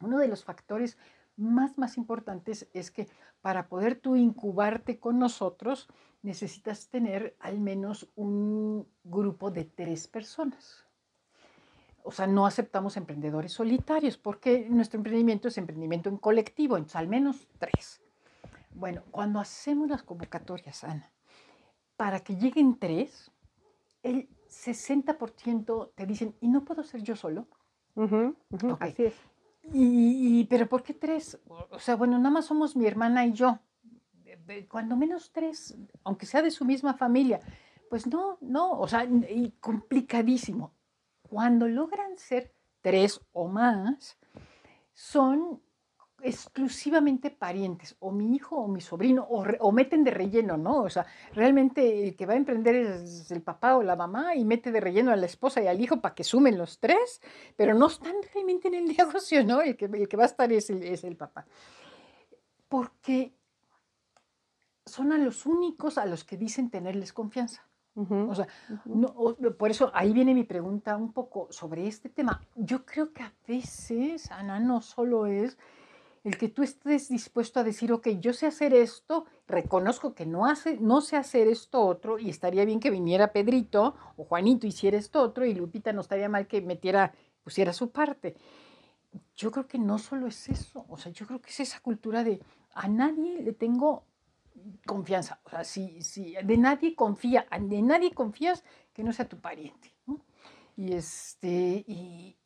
Uno 0.00 0.18
de 0.18 0.28
los 0.28 0.44
factores 0.44 0.96
más, 1.36 1.78
más 1.78 1.96
importantes 1.96 2.68
es 2.72 2.90
que 2.90 3.08
para 3.40 3.68
poder 3.68 3.96
tú 3.96 4.16
incubarte 4.16 4.98
con 4.98 5.18
nosotros, 5.18 5.88
necesitas 6.22 6.88
tener 6.88 7.36
al 7.40 7.60
menos 7.60 8.08
un 8.16 8.86
grupo 9.04 9.50
de 9.50 9.64
tres 9.64 10.06
personas. 10.06 10.84
O 12.02 12.12
sea, 12.12 12.26
no 12.26 12.46
aceptamos 12.46 12.96
emprendedores 12.96 13.52
solitarios 13.52 14.16
porque 14.16 14.66
nuestro 14.70 14.98
emprendimiento 14.98 15.48
es 15.48 15.58
emprendimiento 15.58 16.08
en 16.08 16.16
colectivo, 16.16 16.76
entonces 16.76 16.96
al 16.96 17.08
menos 17.08 17.48
tres. 17.58 18.00
Bueno, 18.74 19.02
cuando 19.10 19.40
hacemos 19.40 19.88
las 19.88 20.02
convocatorias, 20.02 20.84
Ana, 20.84 21.10
para 21.96 22.20
que 22.20 22.36
lleguen 22.36 22.78
tres, 22.78 23.30
el 24.02 24.28
60% 24.48 25.92
te 25.94 26.06
dicen, 26.06 26.34
¿y 26.40 26.48
no 26.48 26.64
puedo 26.64 26.82
ser 26.82 27.02
yo 27.02 27.16
solo? 27.16 27.46
Así 28.80 29.04
es. 29.04 29.14
Y, 29.62 30.44
pero 30.44 30.68
¿por 30.68 30.82
qué 30.82 30.94
tres? 30.94 31.38
O 31.70 31.78
sea, 31.78 31.96
bueno, 31.96 32.18
nada 32.18 32.30
más 32.30 32.46
somos 32.46 32.76
mi 32.76 32.86
hermana 32.86 33.26
y 33.26 33.32
yo. 33.32 33.58
Cuando 34.68 34.96
menos 34.96 35.30
tres, 35.32 35.76
aunque 36.02 36.26
sea 36.26 36.42
de 36.42 36.50
su 36.50 36.64
misma 36.64 36.94
familia. 36.94 37.40
Pues 37.88 38.06
no, 38.06 38.38
no, 38.40 38.72
o 38.72 38.88
sea, 38.88 39.04
y 39.04 39.52
complicadísimo. 39.60 40.74
Cuando 41.22 41.68
logran 41.68 42.16
ser 42.16 42.54
tres 42.80 43.20
o 43.32 43.48
más, 43.48 44.18
son 44.92 45.60
exclusivamente 46.22 47.30
parientes, 47.30 47.96
o 48.00 48.12
mi 48.12 48.34
hijo 48.34 48.56
o 48.56 48.68
mi 48.68 48.80
sobrino, 48.80 49.22
o, 49.24 49.72
meten 49.72 50.04
de 50.04 50.10
relleno, 50.10 50.56
¿no? 50.56 50.82
O 50.82 50.90
sea, 50.90 51.06
realmente 51.34 52.04
el 52.04 52.16
que 52.16 52.26
va 52.26 52.34
a 52.34 52.36
emprender 52.36 52.74
es 52.74 53.30
el 53.30 53.42
papá 53.42 53.76
o 53.76 53.82
la 53.82 53.96
mamá 53.96 54.34
y 54.34 54.44
mete 54.44 54.72
de 54.72 54.80
relleno 54.80 55.12
a 55.12 55.16
la 55.16 55.26
esposa 55.26 55.62
y 55.62 55.66
al 55.66 55.80
hijo 55.80 56.00
para 56.00 56.14
que 56.14 56.24
sumen 56.24 56.58
los 56.58 56.78
tres, 56.78 57.20
pero 57.56 57.74
no 57.74 57.86
están 57.86 58.14
realmente 58.32 58.68
en 58.68 58.74
el 58.74 58.84
negocio, 58.96 59.44
¿no? 59.44 59.62
El 59.62 59.76
que, 59.76 59.86
el 59.86 60.08
que 60.08 60.16
va 60.16 60.24
a 60.24 60.26
estar 60.26 60.52
es 60.52 60.70
el, 60.70 60.82
es 60.82 61.04
el 61.04 61.16
papá. 61.16 61.46
Porque 62.68 63.32
son 64.86 65.12
a 65.12 65.18
los 65.18 65.46
únicos 65.46 65.98
a 65.98 66.06
los 66.06 66.24
que 66.24 66.36
dicen 66.36 66.70
tenerles 66.70 67.12
confianza. 67.12 67.66
o 67.94 68.34
sea, 68.34 68.46
por 69.58 69.70
eso 69.70 69.90
ahí 69.94 70.12
viene 70.12 70.34
mi 70.34 70.44
pregunta 70.44 70.96
un 70.96 71.12
poco 71.12 71.48
sobre 71.50 71.86
este 71.86 72.08
tema. 72.08 72.40
Yo 72.54 72.84
creo 72.84 73.12
que 73.12 73.22
a 73.22 73.32
veces, 73.46 74.30
Ana, 74.30 74.58
no 74.60 74.80
solo 74.80 75.26
es 75.26 75.58
el 76.22 76.36
que 76.36 76.48
tú 76.48 76.62
estés 76.62 77.08
dispuesto 77.08 77.60
a 77.60 77.64
decir, 77.64 77.92
ok, 77.92 78.08
yo 78.20 78.32
sé 78.32 78.46
hacer 78.46 78.74
esto, 78.74 79.24
reconozco 79.48 80.14
que 80.14 80.26
no, 80.26 80.46
hace, 80.46 80.76
no 80.78 81.00
sé 81.00 81.16
hacer 81.16 81.48
esto 81.48 81.80
otro 81.80 82.18
y 82.18 82.28
estaría 82.28 82.64
bien 82.64 82.80
que 82.80 82.90
viniera 82.90 83.32
Pedrito 83.32 83.94
o 84.16 84.24
Juanito 84.24 84.66
hiciera 84.66 84.98
esto 84.98 85.22
otro 85.22 85.46
y 85.46 85.54
Lupita 85.54 85.92
no 85.92 86.02
estaría 86.02 86.28
mal 86.28 86.46
que 86.46 86.60
metiera, 86.60 87.14
pusiera 87.42 87.72
su 87.72 87.90
parte. 87.90 88.36
Yo 89.34 89.50
creo 89.50 89.66
que 89.66 89.78
no 89.78 89.98
solo 89.98 90.26
es 90.26 90.48
eso, 90.48 90.84
o 90.88 90.96
sea, 90.98 91.10
yo 91.12 91.26
creo 91.26 91.40
que 91.40 91.50
es 91.50 91.60
esa 91.60 91.80
cultura 91.80 92.22
de 92.22 92.40
a 92.74 92.86
nadie 92.86 93.42
le 93.42 93.52
tengo 93.52 94.04
confianza, 94.86 95.40
o 95.44 95.50
sea, 95.50 95.64
si, 95.64 96.02
si 96.02 96.34
de 96.34 96.56
nadie 96.58 96.94
confía, 96.94 97.46
de 97.58 97.80
nadie 97.80 98.12
confías 98.12 98.62
que 98.92 99.02
no 99.02 99.12
sea 99.12 99.26
tu 99.26 99.40
pariente, 99.40 99.94
Y 100.76 100.92
este, 100.92 101.84
y, 101.86 102.36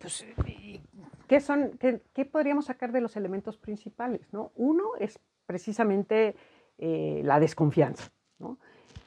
pues, 0.00 0.22
eh, 0.22 0.80
¿Qué, 1.26 1.40
son, 1.40 1.78
qué, 1.78 2.24
podríamos 2.24 2.66
sacar 2.66 2.92
de 2.92 3.00
los 3.00 3.16
elementos 3.16 3.56
principales? 3.56 4.32
¿no? 4.32 4.52
Uno 4.54 4.84
es 5.00 5.18
precisamente 5.46 6.36
eh, 6.78 7.22
la 7.24 7.40
desconfianza. 7.40 8.10
¿no? 8.38 8.58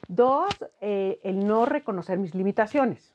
Dos, 0.08 0.48
eh, 0.80 1.20
el 1.22 1.46
no 1.46 1.64
reconocer 1.64 2.18
mis 2.18 2.34
limitaciones. 2.34 3.14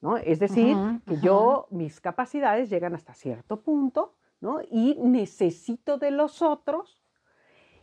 ¿no? 0.00 0.16
Es 0.16 0.40
decir, 0.40 0.76
que 1.06 1.20
yo, 1.20 1.68
mis 1.70 2.00
capacidades 2.00 2.68
llegan 2.68 2.94
hasta 2.94 3.14
cierto 3.14 3.60
punto 3.60 4.14
¿no? 4.40 4.60
y 4.70 4.96
necesito 5.00 5.96
de 5.96 6.10
los 6.10 6.42
otros. 6.42 7.02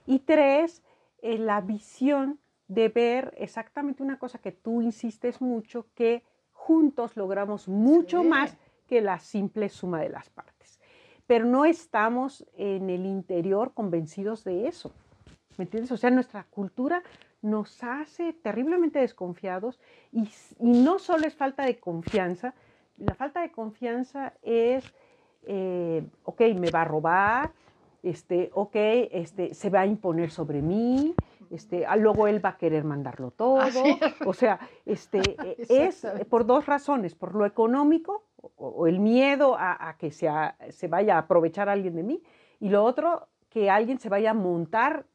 Y 0.05 0.19
tres, 0.19 0.83
la 1.21 1.61
visión 1.61 2.39
de 2.67 2.89
ver 2.89 3.33
exactamente 3.38 4.03
una 4.03 4.19
cosa 4.19 4.39
que 4.39 4.51
tú 4.51 4.81
insistes 4.81 5.41
mucho, 5.41 5.88
que 5.95 6.23
juntos 6.59 7.15
logramos 7.15 7.67
mucho 7.67 8.23
más 8.23 8.57
que 8.85 9.01
la 9.01 9.19
simple 9.19 9.69
suma 9.69 10.01
de 10.01 10.09
las 10.09 10.29
partes. 10.29 10.79
Pero 11.25 11.45
no 11.45 11.65
estamos 11.65 12.45
en 12.57 12.89
el 12.89 13.05
interior 13.05 13.73
convencidos 13.73 14.43
de 14.43 14.67
eso. 14.67 14.91
¿Me 15.57 15.63
entiendes? 15.63 15.91
O 15.91 15.97
sea, 15.97 16.11
nuestra 16.11 16.43
cultura 16.43 17.01
nos 17.41 17.81
hace 17.83 18.33
terriblemente 18.33 18.99
desconfiados 18.99 19.79
y, 20.11 20.29
no 20.59 20.99
solo 20.99 21.25
es 21.25 21.33
falta 21.33 21.65
de 21.65 21.79
confianza, 21.79 22.53
la 22.97 23.15
falta 23.15 23.41
de 23.41 23.51
confianza 23.51 24.33
es, 24.41 24.83
eh, 25.43 26.03
ok, 26.23 26.41
me 26.55 26.69
va 26.71 26.81
a 26.81 26.85
robar, 26.85 27.51
este, 28.03 28.50
ok, 28.53 28.75
este, 29.12 29.53
se 29.53 29.70
va 29.70 29.82
a 29.82 29.86
imponer 29.86 30.32
sobre 30.32 30.62
mí, 30.62 31.13
este, 31.50 31.86
ah, 31.86 31.96
luego 31.96 32.27
él 32.27 32.44
va 32.44 32.50
a 32.50 32.58
querer 32.58 32.84
mandarlo 32.84 33.32
todo. 33.32 33.60
O 34.25 34.34
sea, 34.34 34.60
este, 34.86 35.20
e, 35.70 35.88
es 35.88 36.06
por 36.29 36.46
dos 36.46 36.65
razones, 36.65 37.15
por 37.15 37.36
lo 37.36 37.46
económico 37.46 38.24
o, 38.56 38.88
el 38.88 39.00
miedo 39.00 39.56
a, 39.58 39.96
que 39.98 40.12
se, 40.12 40.29
se, 40.70 40.88
vaya 40.88 41.15
a 41.15 41.20
aprovechar 41.20 41.68
alguien 41.70 41.96
de 41.96 42.03
mí, 42.03 42.24
y 42.60 42.70
lo 42.70 42.84
otro, 42.84 43.27
que 43.50 43.70
alguien 43.70 44.00
se 44.00 44.10
vaya 44.10 44.32
a 44.32 44.34
montar 44.34 45.06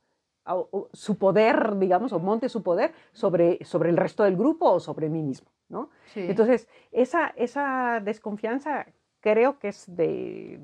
su 0.93 1.17
poder, 1.17 1.79
digamos, 1.79 2.13
o 2.13 2.19
monte 2.19 2.49
su 2.49 2.63
poder 2.63 2.93
sobre, 3.13 3.65
sobre 3.65 3.89
el 3.91 3.97
resto 3.97 4.25
del 4.25 4.37
grupo 4.37 4.73
o 4.73 4.81
sobre 4.81 5.09
mí 5.09 5.23
mismo. 5.23 5.49
¿no? 5.69 5.89
Entonces, 6.15 6.69
esa, 6.93 7.29
esa 7.37 8.01
desconfianza 8.01 8.87
creo 9.25 9.59
que 9.59 9.69
es 9.69 9.87
de, 9.89 10.61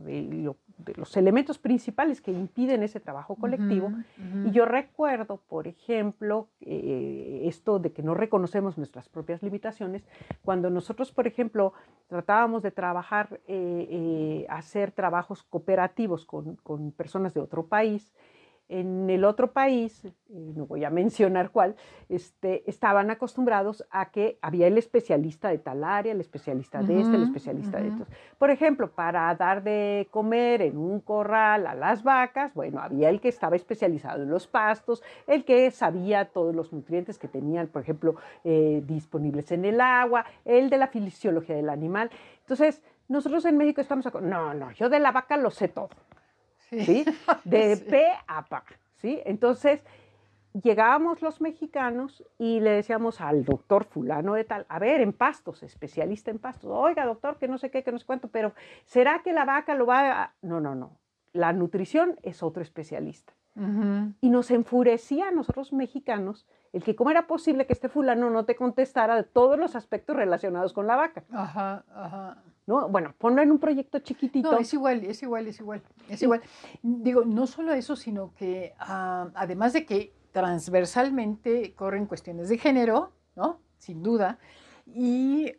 los 0.94 1.16
elementos 1.16 1.56
principales 1.56 2.20
que 2.20 2.30
impiden 2.30 2.82
ese 2.82 3.00
trabajo 3.00 3.34
colectivo. 3.36 3.90
Y 4.44 4.50
yo 4.50 4.66
recuerdo, 4.66 5.40
por 5.48 5.66
ejemplo, 5.66 6.50
eh, 6.60 7.44
esto 7.44 7.78
de 7.78 7.92
que 7.92 8.02
no 8.02 8.12
reconocemos 8.12 8.76
nuestras 8.76 9.08
propias 9.08 9.42
limitaciones, 9.42 10.06
cuando 10.44 10.68
nosotros, 10.68 11.10
por 11.10 11.26
ejemplo, 11.26 11.72
tratábamos 12.06 12.62
de 12.62 12.70
trabajar, 12.70 13.40
eh, 13.46 13.86
eh, 13.90 14.46
hacer 14.50 14.92
trabajos 14.92 15.42
cooperativos 15.42 16.26
con, 16.26 16.56
con 16.56 16.92
personas 16.92 17.32
de 17.32 17.40
otro 17.40 17.64
país, 17.64 18.12
en 18.70 19.10
el 19.10 19.24
otro 19.24 19.52
país, 19.52 20.06
no 20.28 20.66
voy 20.66 20.84
a 20.84 20.90
mencionar 20.90 21.50
cuál, 21.50 21.76
este, 22.08 22.68
estaban 22.70 23.10
acostumbrados 23.10 23.84
a 23.90 24.10
que 24.10 24.38
había 24.40 24.68
el 24.68 24.78
especialista 24.78 25.48
de 25.48 25.58
tal 25.58 25.84
área, 25.84 26.12
el 26.12 26.20
especialista 26.20 26.82
de 26.82 27.00
este, 27.00 27.16
el 27.16 27.24
especialista 27.24 27.78
de 27.78 27.88
estos. 27.88 28.08
Por 28.38 28.50
ejemplo, 28.50 28.90
para 28.90 29.34
dar 29.34 29.62
de 29.62 30.08
comer 30.10 30.62
en 30.62 30.78
un 30.78 31.00
corral 31.00 31.66
a 31.66 31.74
las 31.74 32.02
vacas, 32.02 32.54
bueno, 32.54 32.80
había 32.80 33.10
el 33.10 33.20
que 33.20 33.28
estaba 33.28 33.56
especializado 33.56 34.22
en 34.22 34.30
los 34.30 34.46
pastos, 34.46 35.02
el 35.26 35.44
que 35.44 35.70
sabía 35.70 36.26
todos 36.26 36.54
los 36.54 36.72
nutrientes 36.72 37.18
que 37.18 37.28
tenían, 37.28 37.66
por 37.66 37.82
ejemplo, 37.82 38.16
eh, 38.44 38.82
disponibles 38.86 39.50
en 39.52 39.64
el 39.64 39.80
agua, 39.80 40.24
el 40.44 40.70
de 40.70 40.78
la 40.78 40.86
fisiología 40.88 41.56
del 41.56 41.68
animal. 41.68 42.10
Entonces, 42.40 42.82
nosotros 43.08 43.44
en 43.44 43.56
México 43.56 43.80
estamos, 43.80 44.06
no, 44.22 44.54
no, 44.54 44.70
yo 44.72 44.88
de 44.88 45.00
la 45.00 45.10
vaca 45.10 45.36
lo 45.36 45.50
sé 45.50 45.66
todo. 45.66 45.88
¿Sí? 46.70 47.04
De 47.44 47.76
P 47.76 48.06
a 48.26 48.44
P, 48.44 48.56
¿sí? 48.96 49.20
Entonces, 49.24 49.82
llegábamos 50.52 51.22
los 51.22 51.40
mexicanos 51.40 52.24
y 52.38 52.60
le 52.60 52.70
decíamos 52.70 53.20
al 53.20 53.44
doctor 53.44 53.84
fulano 53.84 54.34
de 54.34 54.44
tal, 54.44 54.66
a 54.68 54.78
ver, 54.78 55.00
en 55.00 55.12
pastos, 55.12 55.62
especialista 55.62 56.30
en 56.30 56.38
pastos, 56.38 56.70
oiga, 56.72 57.04
doctor, 57.04 57.38
que 57.38 57.48
no 57.48 57.58
sé 57.58 57.70
qué, 57.70 57.82
que 57.82 57.92
no 57.92 57.98
sé 57.98 58.06
cuánto, 58.06 58.28
pero 58.28 58.52
¿será 58.84 59.22
que 59.22 59.32
la 59.32 59.44
vaca 59.44 59.74
lo 59.74 59.86
va 59.86 60.22
a...? 60.22 60.34
No, 60.42 60.60
no, 60.60 60.74
no. 60.74 60.98
La 61.32 61.52
nutrición 61.52 62.16
es 62.22 62.42
otro 62.42 62.62
especialista. 62.62 63.34
Y 64.20 64.30
nos 64.30 64.50
enfurecía 64.50 65.28
a 65.28 65.30
nosotros 65.32 65.72
mexicanos 65.72 66.46
el 66.72 66.82
que 66.82 66.96
cómo 66.96 67.10
era 67.10 67.26
posible 67.26 67.66
que 67.66 67.74
este 67.74 67.90
fulano 67.90 68.30
no 68.30 68.46
te 68.46 68.54
contestara 68.54 69.16
de 69.16 69.24
todos 69.24 69.58
los 69.58 69.76
aspectos 69.76 70.16
relacionados 70.16 70.72
con 70.72 70.86
la 70.86 70.96
vaca. 70.96 71.24
Ajá, 71.30 71.84
ajá. 71.92 72.42
¿No? 72.70 72.88
Bueno, 72.88 73.14
ponlo 73.18 73.42
en 73.42 73.50
un 73.50 73.58
proyecto 73.58 73.98
chiquitito. 73.98 74.52
No, 74.52 74.58
es 74.58 74.72
igual, 74.72 75.04
es 75.04 75.22
igual, 75.24 75.48
es 75.48 75.58
igual, 75.58 75.82
es 76.08 76.22
igual. 76.22 76.40
Digo, 76.82 77.24
no 77.24 77.48
solo 77.48 77.72
eso, 77.72 77.96
sino 77.96 78.32
que 78.34 78.74
ah, 78.78 79.28
además 79.34 79.72
de 79.72 79.84
que 79.84 80.12
transversalmente 80.30 81.74
corren 81.74 82.06
cuestiones 82.06 82.48
de 82.48 82.58
género, 82.58 83.10
¿no? 83.34 83.58
Sin 83.78 84.02
duda, 84.04 84.38
y, 84.86 85.52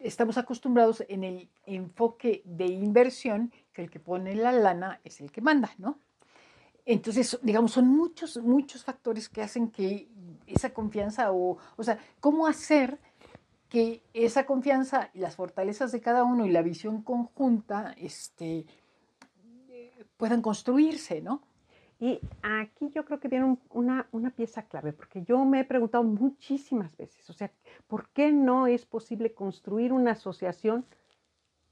estamos 0.00 0.38
acostumbrados 0.38 1.04
en 1.08 1.24
el 1.24 1.48
enfoque 1.66 2.42
de 2.44 2.66
inversión 2.66 3.52
que 3.72 3.82
el 3.82 3.90
que 3.90 4.00
pone 4.00 4.34
la 4.34 4.52
lana 4.52 5.00
es 5.04 5.20
el 5.20 5.30
que 5.30 5.40
manda, 5.40 5.72
¿no? 5.78 5.98
Entonces, 6.86 7.38
digamos, 7.42 7.72
son 7.72 7.88
muchos, 7.88 8.36
muchos 8.38 8.84
factores 8.84 9.28
que 9.28 9.42
hacen 9.42 9.70
que 9.70 10.08
esa 10.46 10.70
confianza 10.74 11.32
o, 11.32 11.56
o 11.76 11.82
sea, 11.82 11.98
cómo 12.20 12.46
hacer 12.46 12.98
que 13.74 14.04
esa 14.12 14.46
confianza 14.46 15.10
y 15.14 15.18
las 15.18 15.34
fortalezas 15.34 15.90
de 15.90 16.00
cada 16.00 16.22
uno 16.22 16.46
y 16.46 16.50
la 16.52 16.62
visión 16.62 17.02
conjunta 17.02 17.92
este, 17.98 18.66
puedan 20.16 20.42
construirse, 20.42 21.20
¿no? 21.20 21.42
Y 21.98 22.20
aquí 22.44 22.90
yo 22.90 23.04
creo 23.04 23.18
que 23.18 23.26
viene 23.26 23.58
una, 23.70 24.06
una, 24.12 24.30
pieza 24.30 24.62
clave, 24.62 24.92
porque 24.92 25.24
yo 25.24 25.44
me 25.44 25.58
he 25.58 25.64
preguntado 25.64 26.04
muchísimas 26.04 26.96
veces, 26.96 27.28
o 27.28 27.32
sea, 27.32 27.50
¿por 27.88 28.10
qué 28.10 28.30
no 28.30 28.68
es 28.68 28.86
posible 28.86 29.34
construir 29.34 29.92
una 29.92 30.12
asociación 30.12 30.86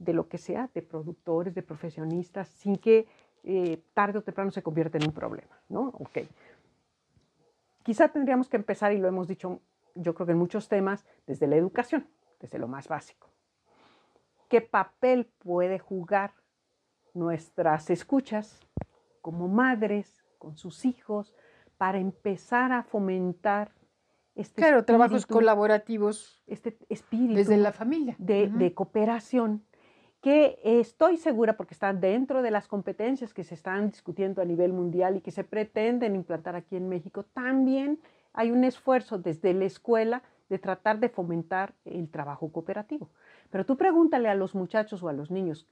de 0.00 0.12
lo 0.12 0.28
que 0.28 0.38
sea, 0.38 0.68
de 0.74 0.82
productores, 0.82 1.54
de 1.54 1.62
profesionistas, 1.62 2.48
sin 2.48 2.78
que 2.78 3.06
eh, 3.44 3.80
tarde 3.94 4.18
o 4.18 4.22
temprano 4.22 4.50
se 4.50 4.64
convierta 4.64 4.98
en 4.98 5.06
un 5.06 5.12
problema, 5.12 5.56
¿no? 5.68 5.92
Ok. 6.00 6.18
Quizá 7.84 8.08
tendríamos 8.08 8.48
que 8.48 8.56
empezar, 8.56 8.92
y 8.92 8.98
lo 8.98 9.06
hemos 9.06 9.28
dicho 9.28 9.60
yo 9.94 10.14
creo 10.14 10.26
que 10.26 10.32
en 10.32 10.38
muchos 10.38 10.68
temas, 10.68 11.04
desde 11.26 11.46
la 11.46 11.56
educación, 11.56 12.06
desde 12.40 12.58
lo 12.58 12.68
más 12.68 12.88
básico. 12.88 13.28
¿Qué 14.48 14.60
papel 14.60 15.26
puede 15.38 15.78
jugar 15.78 16.32
nuestras 17.14 17.90
escuchas 17.90 18.60
como 19.20 19.48
madres 19.48 20.24
con 20.38 20.56
sus 20.56 20.84
hijos 20.84 21.34
para 21.78 21.98
empezar 21.98 22.72
a 22.72 22.82
fomentar 22.82 23.72
este 24.34 24.62
claro, 24.62 24.84
trabajos 24.84 25.26
colaborativos 25.26 26.42
este 26.46 26.78
espíritu 26.88 27.34
desde 27.34 27.56
la 27.58 27.72
familia 27.72 28.16
de, 28.18 28.48
de 28.48 28.72
cooperación 28.72 29.64
que 30.22 30.60
estoy 30.62 31.16
segura, 31.16 31.56
porque 31.56 31.74
están 31.74 32.00
dentro 32.00 32.42
de 32.42 32.52
las 32.52 32.68
competencias 32.68 33.34
que 33.34 33.42
se 33.42 33.54
están 33.54 33.90
discutiendo 33.90 34.40
a 34.40 34.44
nivel 34.44 34.72
mundial 34.72 35.16
y 35.16 35.20
que 35.20 35.32
se 35.32 35.42
pretenden 35.42 36.14
implantar 36.14 36.54
aquí 36.54 36.76
en 36.76 36.88
México, 36.88 37.24
también 37.24 37.98
hay 38.32 38.50
un 38.50 38.64
esfuerzo 38.64 39.18
desde 39.18 39.54
la 39.54 39.64
escuela 39.64 40.22
de 40.48 40.58
tratar 40.58 40.98
de 40.98 41.08
fomentar 41.08 41.74
el 41.84 42.10
trabajo 42.10 42.52
cooperativo. 42.52 43.10
Pero 43.50 43.64
tú 43.64 43.76
pregúntale 43.76 44.28
a 44.28 44.34
los 44.34 44.54
muchachos 44.54 45.02
o 45.02 45.08
a 45.08 45.12
los 45.12 45.30
niños, 45.30 45.66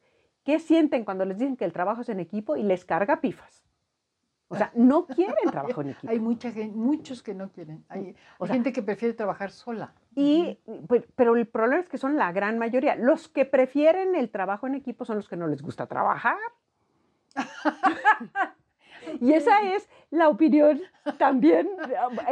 ¿qué 0.44 0.58
sienten 0.58 1.04
cuando 1.04 1.24
les 1.24 1.38
dicen 1.38 1.56
que 1.56 1.64
el 1.64 1.72
trabajo 1.72 2.02
es 2.02 2.08
en 2.08 2.20
equipo 2.20 2.56
y 2.56 2.62
les 2.62 2.84
carga 2.84 3.20
pifas? 3.20 3.62
O 4.48 4.56
sea, 4.56 4.72
no 4.74 5.06
quieren 5.06 5.50
trabajo 5.50 5.80
en 5.82 5.90
equipo. 5.90 6.12
Hay 6.12 6.18
mucha 6.18 6.50
gente, 6.50 6.76
muchos 6.76 7.22
que 7.22 7.34
no 7.34 7.50
quieren. 7.50 7.84
Hay, 7.88 8.16
gente 8.46 8.72
que 8.72 8.82
prefiere 8.82 9.14
trabajar 9.14 9.50
sola. 9.50 9.94
Y, 10.14 10.58
pues, 10.88 11.04
pero 11.14 11.36
el 11.36 11.46
problema 11.46 11.82
es 11.82 11.88
que 11.88 11.98
son 11.98 12.16
la 12.16 12.32
gran 12.32 12.58
mayoría. 12.58 12.96
Los 12.96 13.28
que 13.28 13.44
prefieren 13.44 14.16
el 14.16 14.30
trabajo 14.30 14.66
en 14.66 14.74
equipo 14.74 15.04
son 15.04 15.16
los 15.16 15.28
que 15.28 15.36
no 15.36 15.46
les 15.46 15.62
gusta 15.62 15.86
trabajar. 15.86 16.38
Y 19.20 19.32
esa 19.32 19.74
es 19.74 19.88
la 20.10 20.28
opinión 20.28 20.80
también, 21.18 21.68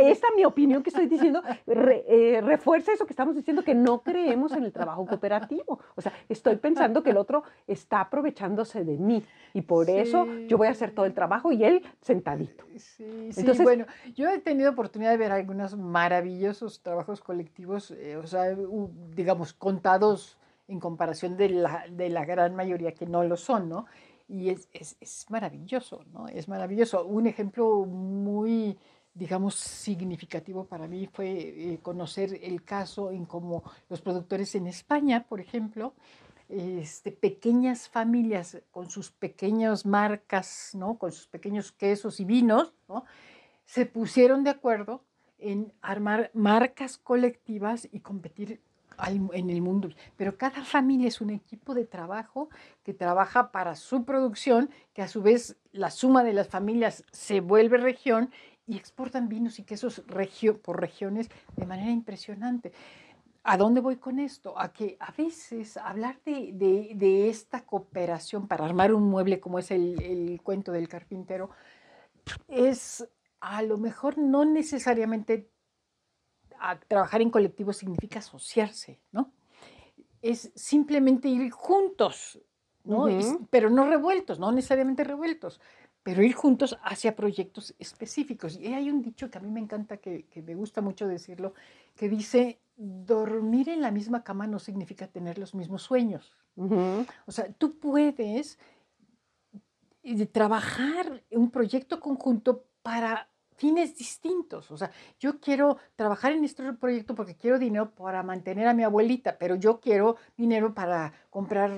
esta 0.01 0.27
mi 0.37 0.45
opinión 0.45 0.83
que 0.83 0.91
estoy 0.91 1.07
diciendo, 1.07 1.43
eh, 1.67 2.41
refuerza 2.43 2.93
eso 2.93 3.07
que 3.07 3.13
estamos 3.13 3.35
diciendo, 3.37 3.63
que 3.63 3.75
no 3.75 4.03
creemos 4.03 4.53
en 4.53 4.65
el 4.65 4.73
trabajo 4.73 5.07
cooperativo. 5.07 5.79
O 5.95 6.01
sea, 6.01 6.13
estoy 6.29 6.57
pensando 6.57 7.03
que 7.03 7.11
el 7.11 7.17
otro 7.17 7.45
está 7.67 8.01
aprovechándose 8.01 8.85
de 8.85 8.99
mí 8.99 9.25
y 9.55 9.63
por 9.63 9.89
eso 9.89 10.27
yo 10.47 10.59
voy 10.59 10.69
a 10.69 10.71
hacer 10.71 10.93
todo 10.93 11.07
el 11.07 11.15
trabajo 11.15 11.53
y 11.53 11.65
él 11.65 11.83
sentadito. 12.01 12.65
Sí, 12.77 13.33
sí, 13.33 13.41
Entonces, 13.41 13.63
bueno, 13.63 13.87
yo 14.15 14.29
he 14.29 14.39
tenido 14.39 14.71
oportunidad 14.71 15.11
de 15.11 15.17
ver 15.17 15.33
algunos 15.33 15.77
maravillosos 15.77 16.83
trabajos 16.83 17.21
colectivos, 17.21 17.91
eh, 17.93 18.17
o 18.17 18.27
sea, 18.27 18.57
digamos, 19.15 19.53
contados 19.53 20.39
en 20.69 20.81
comparación 20.81 21.37
de 21.37 21.49
la, 21.49 21.87
de 21.91 22.11
la 22.11 22.25
gran 22.27 22.55
mayoría 22.55 22.93
que 22.93 23.07
no 23.07 23.25
lo 23.25 23.37
son, 23.37 23.69
¿no? 23.69 23.87
Y 24.29 24.51
es, 24.51 24.69
es, 24.73 24.97
es, 25.01 25.27
maravilloso, 25.31 26.05
¿no? 26.13 26.29
Es 26.29 26.49
maravilloso. 26.49 27.05
Un 27.05 27.27
ejemplo 27.27 27.87
muy, 27.87 28.77
digamos, 29.15 29.55
significativo 29.55 30.65
para 30.65 30.87
mí 30.87 31.07
fue 31.07 31.31
eh, 31.31 31.79
conocer 31.83 32.39
el 32.43 32.63
caso 32.63 33.11
en 33.11 33.25
cómo 33.25 33.63
los 33.89 34.03
productores 34.03 34.55
en 34.55 34.67
España, 34.67 35.27
por 35.27 35.41
ejemplo, 35.41 35.95
este, 36.49 37.13
pequeñas 37.13 37.89
familias 37.89 38.59
con 38.71 38.91
sus 38.91 39.11
pequeñas 39.11 39.87
marcas, 39.87 40.71
¿no? 40.75 40.99
Con 40.99 41.13
sus 41.13 41.27
pequeños 41.27 41.73
quesos 41.73 42.21
y 42.21 42.25
vinos, 42.25 42.75
¿no? 42.89 43.05
Se 43.65 43.87
pusieron 43.87 44.45
de 44.45 44.51
acuerdo 44.51 45.03
en 45.39 45.73
armar 45.81 46.31
marcas 46.35 46.99
colectivas 46.99 47.89
y 47.91 48.01
competir 48.01 48.61
en 49.07 49.51
el 49.51 49.63
mundo. 49.63 49.89
Pero 50.17 50.37
cada 50.37 50.65
familia 50.65 51.09
es 51.09 51.21
un 51.21 51.31
equipo 51.31 51.75
de 51.75 51.85
trabajo 51.85 52.49
que 52.83 52.95
trabaja 52.95 53.51
para 53.53 53.77
su 53.77 54.05
producción, 54.05 54.71
que 54.93 55.03
a 55.03 55.09
su 55.09 55.23
vez 55.23 55.57
la 55.73 55.91
suma 55.91 56.25
de 56.25 56.33
las 56.33 56.49
familias 56.49 57.05
se 57.13 57.41
vuelve 57.41 57.79
región 57.79 58.31
y 58.67 58.77
exportan 58.77 59.29
vinos 59.29 59.59
y 59.59 59.65
quesos 59.65 60.03
por 60.63 60.81
regiones 60.81 61.31
de 61.57 61.67
manera 61.67 61.91
impresionante. 61.91 62.73
¿A 63.45 63.57
dónde 63.57 63.81
voy 63.81 63.97
con 63.97 64.19
esto? 64.19 64.59
A 64.59 64.73
que 64.73 64.99
a 65.01 65.11
veces 65.13 65.79
hablar 65.79 66.21
de, 66.25 67.29
esta 67.31 67.65
cooperación 67.65 68.47
para 68.47 68.67
armar 68.67 68.93
un 68.93 69.09
mueble 69.09 69.41
como 69.41 69.59
es 69.59 69.71
el, 69.71 70.03
el 70.03 70.43
cuento 70.43 70.71
del 70.71 70.89
carpintero 70.89 71.51
es 72.49 73.09
a 73.41 73.63
lo 73.63 73.79
mejor 73.79 74.19
no 74.19 74.45
necesariamente 74.45 75.49
trabajar 76.87 77.23
en 77.23 77.31
colectivo 77.31 77.73
significa 77.73 78.19
asociarse, 78.19 79.01
¿no? 79.13 79.33
Es 80.23 80.51
simplemente 80.55 81.29
ir 81.29 81.51
juntos, 81.51 82.41
¿no? 82.85 83.07
pero 83.51 83.71
no 83.71 83.87
revueltos, 83.87 84.39
no 84.39 84.51
necesariamente 84.51 85.05
revueltos, 85.05 85.61
pero 86.03 86.23
ir 86.23 86.33
juntos 86.33 86.79
hacia 86.83 87.15
proyectos 87.15 87.75
específicos. 87.79 88.57
Y 88.57 88.73
hay 88.73 88.91
un 88.91 89.03
dicho 89.03 89.31
que 89.31 89.39
a 89.39 89.41
mí 89.41 89.51
me 89.51 89.61
encanta, 89.61 89.99
que, 89.99 90.27
me 90.45 90.55
gusta 90.55 90.81
mucho 90.81 91.07
decirlo, 91.07 91.55
que 91.95 92.09
dice, 92.09 92.61
dormir 92.77 93.69
en 93.69 93.83
la 93.83 93.91
misma 93.91 94.25
cama 94.25 94.47
no 94.47 94.59
significa 94.59 95.07
tener 95.07 95.39
los 95.39 95.55
mismos 95.55 95.83
sueños. 95.83 96.37
O 96.57 97.31
sea, 97.31 97.53
tú 97.53 97.79
puedes 97.79 98.59
eh, 100.03 100.27
trabajar 100.27 101.23
un 101.31 101.51
proyecto 101.51 102.01
conjunto 102.01 102.65
para 102.83 103.29
fines 103.59 103.97
distintos. 103.97 104.71
O 104.71 104.79
sea, 104.79 104.91
yo 105.19 105.41
quiero 105.41 105.77
trabajar 105.97 106.33
en 106.33 106.45
este 106.45 106.73
proyecto 106.73 107.15
porque 107.15 107.37
quiero 107.37 107.59
dinero 107.59 107.91
para 107.91 108.23
mantener 108.23 108.67
a 108.69 108.75
mi 108.75 108.85
abuelita, 108.85 109.37
pero 109.37 109.57
yo 109.57 109.81
quiero 109.81 110.17
dinero 110.37 110.73
para 110.75 111.13
comprar 111.29 111.71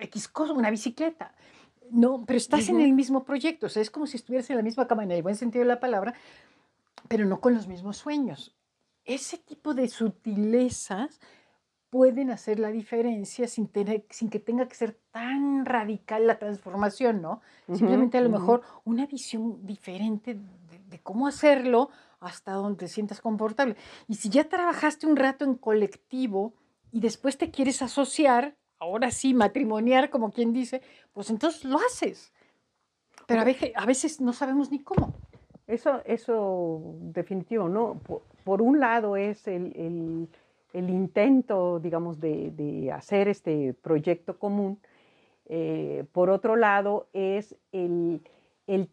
X 0.00 0.28
cosa, 0.28 0.52
una 0.52 0.70
bicicleta. 0.70 1.34
No, 1.90 2.24
pero 2.26 2.38
estás 2.38 2.68
en 2.68 2.80
el 2.80 2.92
mismo 2.92 3.22
proyecto, 3.22 3.66
o 3.66 3.68
sea, 3.68 3.80
es 3.80 3.90
como 3.90 4.08
si 4.08 4.16
estuvieras 4.16 4.50
en 4.50 4.56
la 4.56 4.62
misma 4.62 4.88
cama, 4.88 5.04
en 5.04 5.12
el 5.12 5.22
buen 5.22 5.36
sentido 5.36 5.62
de 5.62 5.68
la 5.68 5.78
palabra, 5.78 6.14
pero 7.06 7.24
no 7.26 7.40
con 7.40 7.54
los 7.54 7.68
mismos 7.68 7.98
sueños. 7.98 8.56
Ese 9.04 9.38
tipo 9.38 9.72
de 9.72 9.86
sutilezas 9.88 11.20
pueden 11.96 12.28
hacer 12.30 12.58
la 12.58 12.70
diferencia 12.70 13.48
sin, 13.48 13.68
tener, 13.68 14.04
sin 14.10 14.28
que 14.28 14.38
tenga 14.38 14.68
que 14.68 14.74
ser 14.74 14.98
tan 15.12 15.64
radical 15.64 16.26
la 16.26 16.38
transformación, 16.38 17.22
¿no? 17.22 17.40
Simplemente 17.72 18.18
a 18.18 18.20
lo 18.20 18.28
mejor 18.28 18.60
una 18.84 19.06
visión 19.06 19.66
diferente 19.66 20.34
de, 20.90 20.98
cómo 21.02 21.26
hacerlo 21.26 21.88
hasta 22.20 22.52
donde 22.52 22.80
te 22.80 22.88
sientas 22.88 23.22
confortable. 23.22 23.76
Y 24.08 24.16
si 24.16 24.28
ya 24.28 24.44
trabajaste 24.44 25.06
un 25.06 25.16
rato 25.16 25.46
en 25.46 25.54
colectivo 25.54 26.52
y 26.92 27.00
después 27.00 27.38
te 27.38 27.50
quieres 27.50 27.80
asociar, 27.80 28.56
ahora 28.78 29.10
sí, 29.10 29.32
matrimoniar, 29.32 30.10
como 30.10 30.32
quien 30.32 30.52
dice, 30.52 30.82
pues 31.14 31.30
entonces 31.30 31.64
lo 31.64 31.78
haces. 31.78 32.34
Pero 33.26 33.40
a 33.40 33.44
veces, 33.44 33.72
a 33.74 33.86
veces 33.86 34.20
no 34.20 34.34
sabemos 34.34 34.70
ni 34.70 34.80
cómo. 34.80 35.14
Eso, 35.66 36.02
eso 36.04 36.82
definitivo, 37.00 37.70
¿no? 37.70 37.98
Por, 38.44 38.60
un 38.60 38.80
lado 38.80 39.16
es 39.16 39.48
el 39.48 39.72
el 39.76 40.28
intento, 40.88 41.80
digamos, 41.80 42.20
de, 42.20 42.90
hacer 42.94 43.28
este 43.28 43.74
proyecto 43.74 44.38
común. 44.38 44.78
Eh, 45.46 46.04
por 46.12 46.30
otro 46.30 46.56
lado, 46.56 47.08
es 47.12 47.56
el, 47.72 48.20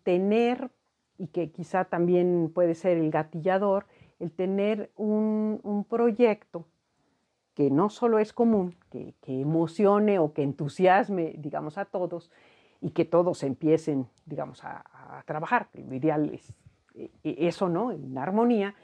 tener, 0.04 0.69
y 1.17 1.28
que 1.28 1.52
quizá 1.52 1.86
también 1.86 2.52
puede 2.54 2.76
ser 2.76 2.98
el 2.98 3.12
gatillador, 3.12 3.86
el 4.19 4.32
tener 4.32 4.91
un, 4.96 5.86
proyecto 5.89 6.65
que 7.54 7.69
no 7.69 7.89
solo 7.89 8.19
es 8.19 8.34
común, 8.34 8.76
que, 8.89 9.13
emocione 9.28 10.19
o 10.19 10.34
que 10.34 10.43
entusiasme, 10.43 11.36
digamos, 11.38 11.78
a 11.78 11.86
todos 11.86 12.32
y 12.82 12.91
que 12.91 13.06
todos 13.06 13.43
empiecen, 13.43 14.08
digamos, 14.26 14.63
a, 14.63 14.84
a 15.17 15.24
trabajar. 15.24 15.67
Lo 15.74 15.93
ideal 15.93 16.32
es 16.34 16.54
eh, 16.96 17.10
eso, 17.24 17.69
¿no? 17.69 17.91
En 17.91 18.17
armonía, 18.17 18.76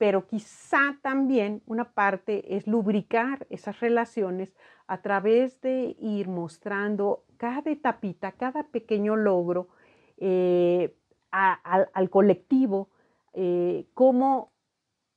pero 0.00 0.26
quizá 0.26 0.96
también 1.02 1.60
una 1.66 1.92
parte 1.92 2.56
es 2.56 2.66
lubricar 2.66 3.46
esas 3.50 3.80
relaciones 3.80 4.56
a 4.86 5.02
través 5.02 5.60
de 5.60 5.94
ir 6.00 6.26
mostrando 6.26 7.24
cada 7.36 7.70
etapita, 7.70 8.32
cada 8.32 8.62
pequeño 8.62 9.14
logro 9.14 9.68
eh, 10.16 10.96
al 11.30 12.08
colectivo, 12.08 12.88
eh, 13.34 13.88
cómo 13.92 14.52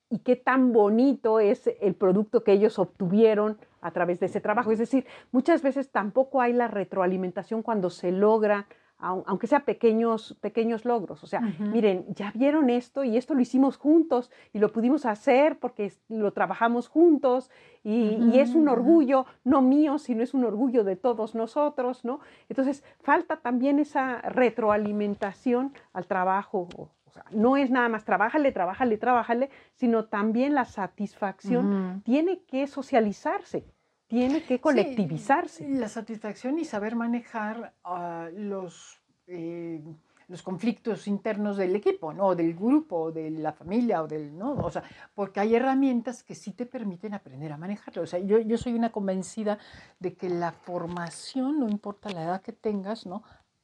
y 0.09 0.19
qué 0.19 0.35
tan 0.35 0.73
bonito 0.73 1.39
es 1.39 1.67
el 1.79 1.95
producto 1.95 2.43
que 2.43 2.51
ellos 2.51 2.77
obtuvieron 2.77 3.57
a 3.79 3.91
través 3.91 4.19
de 4.19 4.25
ese 4.25 4.41
trabajo. 4.41 4.73
Es 4.73 4.79
decir, 4.79 5.05
muchas 5.31 5.61
veces 5.61 5.91
tampoco 5.91 6.41
hay 6.41 6.51
la 6.51 6.67
retroalimentación 6.67 7.63
cuando 7.63 7.89
se 7.89 8.11
logra 8.11 8.67
aunque 9.03 9.47
sea 9.47 9.65
pequeños, 9.65 10.37
pequeños 10.39 10.85
logros. 10.85 11.23
O 11.23 11.27
sea, 11.27 11.41
miren, 11.41 12.05
ya 12.15 12.31
vieron 12.33 12.69
esto 12.69 13.03
y 13.03 13.17
esto 13.17 13.33
lo 13.33 13.41
hicimos 13.41 13.77
juntos 13.77 14.31
y 14.53 14.59
lo 14.59 14.71
pudimos 14.71 15.05
hacer 15.05 15.59
porque 15.59 15.91
lo 16.07 16.31
trabajamos 16.31 16.87
juntos 16.87 17.51
y, 17.83 18.39
es 18.39 18.55
un 18.55 18.67
orgullo, 18.67 19.25
no 19.43 19.61
mío, 19.61 19.97
sino 19.97 20.23
es 20.23 20.33
un 20.33 20.45
orgullo 20.45 20.83
de 20.83 20.95
todos 20.95 21.35
nosotros, 21.35 22.03
¿no? 22.05 22.19
Entonces, 22.49 22.83
falta 23.01 23.37
también 23.37 23.79
esa 23.79 24.21
retroalimentación 24.21 25.73
al 25.91 26.07
trabajo. 26.07 26.67
O 26.77 27.11
sea, 27.11 27.25
no 27.31 27.57
es 27.57 27.69
nada 27.69 27.89
más 27.89 28.05
trabájale, 28.05 28.51
trabájale, 28.51 28.97
trabájale, 28.97 29.49
sino 29.73 30.05
también 30.05 30.55
la 30.55 30.65
satisfacción 30.65 32.01
tiene 32.05 32.43
que 32.43 32.67
socializarse 32.67 33.65
tiene 34.13 34.43
que 34.43 34.61
colectivizarse. 34.61 35.67
la 35.67 35.89
satisfacción 35.89 36.59
y 36.59 36.65
saber 36.65 36.95
manejar 36.95 37.73
ah, 37.83 38.29
los, 38.35 39.01
eh, 39.25 39.81
los 40.27 40.43
conflictos 40.43 41.07
internos 41.07 41.57
del 41.57 41.75
equipo, 41.75 42.13
¿no? 42.13 42.35
del 42.35 42.53
grupo, 42.53 43.11
de 43.11 43.31
la 43.31 43.53
familia, 43.53 44.03
o 44.03 44.07
del, 44.07 44.37
¿no? 44.37 44.53
O 44.53 44.69
sea, 44.69 44.83
porque 45.15 45.39
hay 45.39 45.55
herramientas 45.55 46.21
que 46.21 46.35
sí 46.35 46.51
te 46.51 46.67
permiten 46.67 47.15
aprender 47.15 47.51
a 47.53 47.57
manejarlo. 47.57 48.03
O 48.03 48.05
sea, 48.05 48.19
yo, 48.19 48.37
yo 48.37 48.55
soy 48.55 48.73
una 48.73 48.91
convencida 48.91 49.57
de 49.99 50.13
que 50.13 50.29
la 50.29 50.51
formación, 50.51 51.59
no 51.59 51.67
importa 51.67 52.11
la 52.11 52.23
edad 52.23 52.41
que 52.43 52.53
tengas, 52.53 53.07
¿no? 53.07 53.23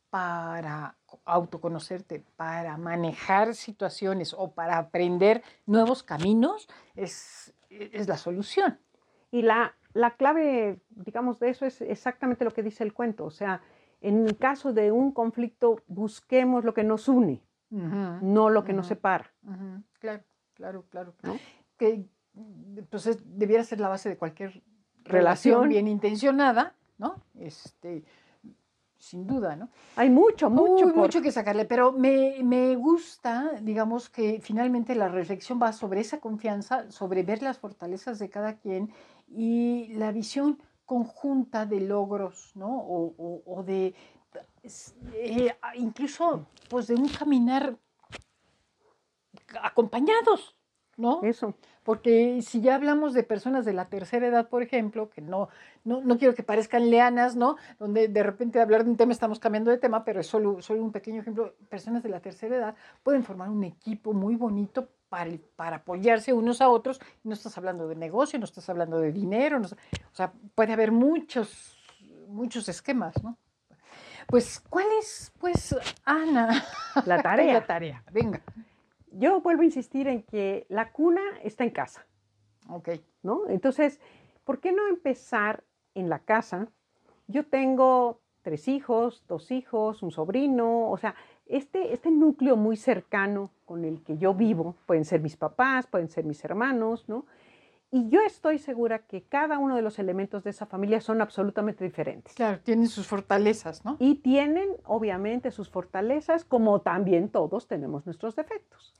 para 0.09 0.95
autoconocerte, 1.25 2.23
para 2.35 2.75
manejar 2.77 3.53
situaciones 3.53 4.33
o 4.35 4.49
para 4.49 4.79
aprender 4.79 5.43
nuevos 5.67 6.01
caminos, 6.01 6.67
es, 6.95 7.53
es 7.69 8.07
la 8.07 8.17
solución. 8.17 8.79
Y 9.29 9.43
la, 9.43 9.75
la 9.93 10.11
clave, 10.11 10.79
digamos, 10.89 11.39
de 11.39 11.49
eso 11.49 11.65
es 11.65 11.81
exactamente 11.81 12.45
lo 12.45 12.51
que 12.51 12.63
dice 12.63 12.83
el 12.83 12.93
cuento. 12.93 13.25
O 13.25 13.31
sea, 13.31 13.61
en 14.01 14.25
el 14.25 14.37
caso 14.37 14.73
de 14.73 14.91
un 14.91 15.11
conflicto, 15.11 15.81
busquemos 15.87 16.63
lo 16.63 16.73
que 16.73 16.83
nos 16.83 17.07
une, 17.07 17.41
no 17.69 18.49
lo 18.49 18.63
que 18.63 18.73
nos 18.73 18.87
separa. 18.87 19.31
Claro, 19.99 20.23
claro, 20.53 21.13
claro. 21.19 21.39
Que 21.77 22.05
entonces 22.77 23.17
pues, 23.17 23.37
debiera 23.37 23.63
ser 23.63 23.79
la 23.79 23.89
base 23.89 24.09
de 24.09 24.17
cualquier 24.17 24.63
relación, 25.03 25.69
bien 25.69 25.87
intencionada, 25.87 26.75
¿no? 26.97 27.15
Este, 27.35 28.03
sin 28.97 29.25
duda, 29.25 29.55
¿no? 29.55 29.69
Hay 29.95 30.09
mucho, 30.09 30.49
mucho. 30.49 30.87
Mucho 30.87 31.21
que 31.21 31.31
sacarle, 31.31 31.65
pero 31.65 31.91
me, 31.91 32.43
me, 32.43 32.75
gusta, 32.75 33.53
digamos, 33.61 34.09
que 34.09 34.39
finalmente 34.41 34.93
la 34.95 35.07
reflexión 35.07 35.59
va 35.61 35.73
sobre 35.73 36.01
esa 36.01 36.19
confianza, 36.19 36.91
sobre 36.91 37.23
ver 37.23 37.41
las 37.41 37.57
fortalezas 37.57 38.19
de 38.19 38.29
cada 38.29 38.57
quien 38.57 38.91
y 39.31 39.93
la 39.95 40.11
visión 40.11 40.59
conjunta 40.85 41.65
de 41.65 41.81
logros, 41.81 42.51
¿no? 42.55 42.69
O, 42.79 43.63
de, 43.63 43.93
eh, 45.13 45.55
incluso, 45.75 46.47
pues 46.69 46.87
de 46.87 46.95
un 46.95 47.07
caminar 47.07 47.77
acompañados, 49.61 50.55
¿no? 50.97 51.21
Eso. 51.23 51.53
Porque 51.83 52.41
si 52.41 52.61
ya 52.61 52.75
hablamos 52.75 53.13
de 53.13 53.23
personas 53.23 53.65
de 53.65 53.73
la 53.73 53.89
tercera 53.89 54.27
edad, 54.27 54.49
por 54.49 54.63
ejemplo, 54.63 55.09
que 55.09 55.21
no, 55.21 55.49
no, 55.83 56.01
no 56.01 56.17
quiero 56.17 56.35
que 56.35 56.43
parezcan 56.43 56.89
leanas, 56.89 57.35
¿no? 57.35 57.55
Donde 57.77 58.07
de 58.07 58.23
repente 58.23 58.59
hablar 58.59 58.83
de 58.83 58.91
un 58.91 58.97
tema 58.97 59.11
estamos 59.11 59.39
cambiando 59.39 59.71
de 59.71 59.77
tema, 59.77 60.03
pero 60.03 60.19
es 60.19 60.27
solo, 60.27 60.61
solo 60.61 60.83
un 60.83 60.91
pequeño 60.91 61.21
ejemplo. 61.21 61.55
Personas 61.69 62.03
de 62.03 62.09
la 62.09 62.19
tercera 62.19 62.57
edad 62.57 62.75
pueden 63.03 63.23
formar 63.23 63.49
un 63.49 63.63
equipo 63.63 64.13
muy 64.13 64.35
bonito 64.35 64.89
para, 65.09 65.31
para, 65.55 65.77
apoyarse 65.77 66.33
unos 66.33 66.61
a 66.61 66.69
otros. 66.69 66.99
No 67.23 67.33
estás 67.33 67.57
hablando 67.57 67.87
de 67.87 67.95
negocio, 67.95 68.39
no 68.39 68.45
estás 68.45 68.69
hablando 68.69 68.99
de 68.99 69.11
dinero, 69.11 69.59
o 69.61 70.15
sea, 70.15 70.31
puede 70.55 70.73
haber 70.73 70.91
muchos, 70.91 71.77
muchos 72.27 72.69
esquemas, 72.69 73.21
¿no? 73.23 73.37
Pues, 74.27 74.59
¿cuál 74.69 74.85
es, 74.99 75.33
pues, 75.39 75.75
Ana? 76.05 76.63
La 77.05 77.21
tarea. 77.21 77.53
La 77.59 77.65
tarea, 77.65 78.03
venga. 78.11 78.41
Yo 79.11 79.41
vuelvo 79.41 79.63
a 79.63 79.65
insistir 79.65 80.07
en 80.07 80.21
que 80.21 80.67
la 80.69 80.91
cuna 80.91 81.21
está 81.43 81.63
en 81.63 81.71
casa. 81.71 82.05
Ok. 82.69 82.89
¿No? 83.23 83.49
Entonces, 83.49 83.99
¿por 84.43 84.59
qué 84.59 84.71
no 84.71 84.87
empezar 84.87 85.63
en 85.95 86.09
la 86.09 86.19
casa? 86.19 86.67
Yo 87.27 87.47
tengo 87.47 88.21
tres 88.43 88.67
hijos, 88.67 89.23
dos 89.27 89.51
hijos, 89.51 90.03
un 90.03 90.11
sobrino, 90.11 90.89
o 90.89 90.97
sea, 90.97 91.15
este, 91.47 91.93
este 91.93 92.11
núcleo 92.11 92.55
muy 92.55 92.77
cercano 92.77 93.49
con 93.69 93.85
el 93.85 94.01
que 94.01 94.17
yo 94.17 94.33
vivo, 94.33 94.75
pueden 94.87 95.05
ser 95.05 95.21
mis 95.21 95.37
papás, 95.37 95.85
pueden 95.85 96.09
ser 96.09 96.25
mis 96.25 96.43
hermanos, 96.43 97.07
¿no? 97.07 97.27
Y 97.91 98.09
yo 98.09 98.19
estoy 98.21 98.57
segura 98.57 99.05
que 99.05 99.21
cada 99.21 99.59
uno 99.59 99.75
de 99.75 99.83
los 99.83 99.99
elementos 99.99 100.43
de 100.43 100.49
esa 100.49 100.65
familia 100.65 101.01
son 101.01 101.21
absolutamente 101.21 101.83
diferentes. 101.83 102.33
Claro, 102.33 102.59
tienen 102.61 102.87
sus 102.87 103.05
fortalezas, 103.05 103.85
¿no? 103.85 103.95
Y 103.99 104.15
tienen, 104.15 104.69
obviamente, 104.85 105.51
sus 105.51 105.69
fortalezas, 105.69 106.45
como 106.45 106.81
también 106.81 107.29
todos 107.29 107.67
tenemos 107.67 108.07
nuestros 108.07 108.35
defectos. 108.35 108.95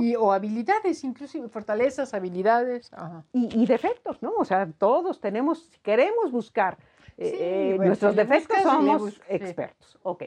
Y, 0.00 0.16
o 0.16 0.32
habilidades, 0.32 1.04
inclusive 1.04 1.48
fortalezas, 1.48 2.12
habilidades. 2.12 2.90
Y, 3.32 3.66
defectos, 3.66 4.20
¿no? 4.20 4.32
O 4.36 4.44
sea, 4.44 4.68
todos 4.78 5.20
tenemos, 5.20 5.62
si 5.70 5.78
queremos 5.78 6.32
buscar 6.32 6.76
eh, 7.16 7.76
eh, 7.76 7.78
nuestros 7.78 8.16
defectos, 8.16 8.58
somos 8.62 9.20
expertos. 9.28 9.96
Ok. 10.02 10.24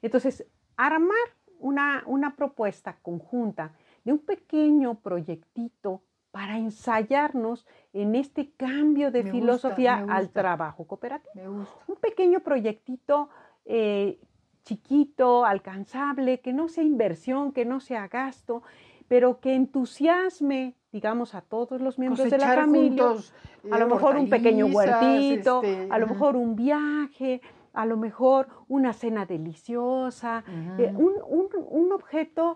Entonces, 0.00 0.46
armar 0.78 1.28
una, 1.64 2.02
una 2.06 2.36
propuesta 2.36 2.98
conjunta 3.00 3.72
de 4.04 4.12
un 4.12 4.18
pequeño 4.18 4.96
proyectito 4.96 6.02
para 6.30 6.58
ensayarnos 6.58 7.66
en 7.94 8.14
este 8.14 8.50
cambio 8.50 9.10
de 9.10 9.22
filosofía 9.22 10.04
al 10.08 10.28
trabajo 10.28 10.86
cooperativo. 10.86 11.66
Un 11.86 11.96
pequeño 11.96 12.40
proyectito 12.40 13.30
eh, 13.64 14.18
chiquito, 14.64 15.46
alcanzable, 15.46 16.40
que 16.40 16.52
no 16.52 16.68
sea 16.68 16.84
inversión, 16.84 17.52
que 17.52 17.64
no 17.64 17.80
sea 17.80 18.08
gasto, 18.08 18.62
pero 19.08 19.40
que 19.40 19.54
entusiasme, 19.54 20.74
digamos, 20.92 21.34
a 21.34 21.40
todos 21.40 21.80
los 21.80 21.98
miembros 21.98 22.28
de 22.28 22.38
la 22.38 22.54
familia. 22.54 23.14
a 23.70 23.78
lo 23.78 23.88
mejor 23.88 24.16
un 24.16 24.28
pequeño 24.28 24.66
huertito, 24.66 25.62
este, 25.62 25.88
a 25.90 25.98
lo 25.98 26.08
mejor 26.08 26.36
un 26.36 26.56
viaje, 26.56 27.40
a 27.74 27.86
lo 27.86 27.96
mejor 27.96 28.48
una 28.68 28.92
cena 28.92 29.26
deliciosa, 29.26 30.44
eh, 30.78 30.92
un, 30.96 31.92
objeto 31.92 32.54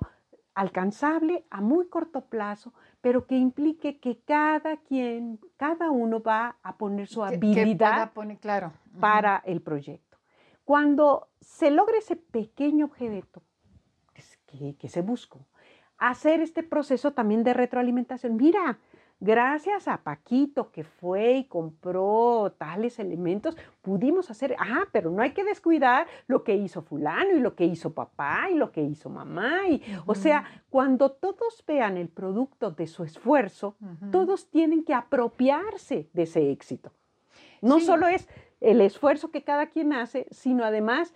alcanzable 0.54 1.44
a 1.50 1.60
muy 1.60 1.88
corto 1.88 2.22
plazo, 2.22 2.72
pero 3.00 3.26
que 3.26 3.36
implique 3.36 4.00
que 4.00 4.20
cada 4.24 4.78
quien, 4.78 5.38
cada 5.56 5.90
uno 5.90 6.20
va 6.22 6.56
a 6.62 6.76
poner 6.76 7.06
su 7.06 7.22
habilidad 7.22 8.12
claro. 8.40 8.72
para 8.98 9.42
el 9.44 9.60
proyecto. 9.60 10.18
Cuando 10.64 11.28
se 11.40 11.70
logra 11.70 11.98
ese 11.98 12.16
pequeño 12.16 12.86
objeto 12.86 13.42
que, 14.46 14.76
que 14.76 14.88
se 14.88 15.02
buscó, 15.02 15.46
hacer 15.98 16.40
este 16.40 16.62
proceso 16.62 17.12
también 17.12 17.42
de 17.42 17.54
retroalimentación. 17.54 18.36
Mira, 18.36 18.78
Gracias 19.20 19.88
a 19.88 20.04
Paquito 20.04 20.70
que 20.70 20.84
fue 20.84 21.38
y 21.38 21.44
compró 21.44 22.54
tales 22.56 23.00
elementos, 23.00 23.56
pudimos 23.82 24.30
hacer, 24.30 24.54
ah, 24.60 24.84
pero 24.92 25.10
no 25.10 25.22
hay 25.22 25.32
que 25.32 25.42
descuidar 25.42 26.06
lo 26.28 26.44
que 26.44 26.54
hizo 26.54 26.82
fulano 26.82 27.36
y 27.36 27.40
lo 27.40 27.56
que 27.56 27.64
hizo 27.64 27.92
papá 27.92 28.48
y 28.50 28.54
lo 28.54 28.70
que 28.70 28.82
hizo 28.82 29.10
mamá. 29.10 29.68
Y, 29.68 29.82
O 30.06 30.14
sea, 30.14 30.44
cuando 30.70 31.10
todos 31.10 31.64
vean 31.66 31.96
el 31.96 32.08
producto 32.08 32.70
de 32.70 32.86
su 32.86 33.02
esfuerzo, 33.02 33.74
todos 34.12 34.50
tienen 34.50 34.84
que 34.84 34.94
apropiarse 34.94 36.08
de 36.12 36.22
ese 36.22 36.52
éxito. 36.52 36.92
No 37.60 37.80
solo 37.80 38.06
es 38.06 38.28
el 38.60 38.80
esfuerzo 38.80 39.32
que 39.32 39.42
cada 39.42 39.66
quien 39.66 39.92
hace, 39.92 40.28
sino 40.30 40.64
además 40.64 41.12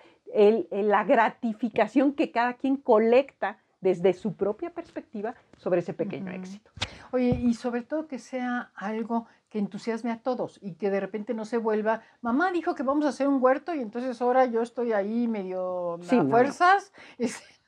la 0.71 1.05
gratificación 1.05 2.15
que 2.15 2.33
cada 2.33 2.55
quien 2.55 2.77
colecta 2.77 3.59
desde 3.83 4.15
su 4.15 4.35
propia 4.35 4.71
perspectiva 4.71 5.35
sobre 5.59 5.81
ese 5.81 5.93
pequeño 5.93 6.33
éxito. 6.33 6.71
Oye, 7.11 7.29
y 7.31 7.53
sobre 7.53 7.83
todo 7.83 8.07
que 8.07 8.19
sea 8.19 8.71
algo 8.75 9.27
que 9.51 9.59
entusiasme 9.59 10.11
a 10.11 10.21
todos 10.23 10.59
y 10.63 10.75
que 10.75 10.89
de 10.89 11.01
repente 11.01 11.35
no 11.35 11.45
se 11.45 11.59
vuelva, 11.59 12.01
mamá 12.23 12.51
dijo 12.53 12.75
que 12.75 12.85
vamos 12.85 13.05
a 13.05 13.11
hacer 13.11 13.29
un 13.29 13.43
huerto 13.43 13.75
y 13.75 13.81
entonces 13.81 14.23
ahora 14.23 14.47
yo 14.47 14.63
estoy 14.63 14.93
ahí 14.93 15.29
medio 15.29 15.95
a 15.95 16.25
fuerzas. 16.25 16.93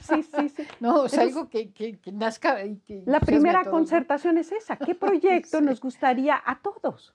Sí, 0.00 0.22
sí, 0.22 0.48
sí. 0.48 0.62
No, 0.80 1.02
o 1.02 1.08
sea, 1.08 1.22
algo 1.22 1.48
que, 1.48 1.70
que, 1.72 1.98
nazca. 2.12 2.64
Y 2.64 2.76
que 2.78 3.02
la 3.06 3.20
primera 3.20 3.64
concertación 3.64 4.38
es 4.38 4.52
esa. 4.52 4.76
¿Qué 4.76 4.94
proyecto 4.94 5.60
nos 5.60 5.80
gustaría 5.80 6.40
a 6.44 6.60
todos? 6.60 7.12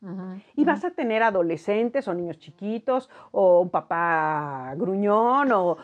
y 0.55 0.65
vas 0.65 0.83
a 0.83 0.91
tener 0.91 1.23
adolescentes 1.23 2.07
o 2.07 2.13
niños 2.13 2.39
chiquitos 2.39 3.09
o 3.31 3.61
un 3.61 3.69
papá 3.69 4.73
gruñón 4.75 5.51
o 5.51 5.77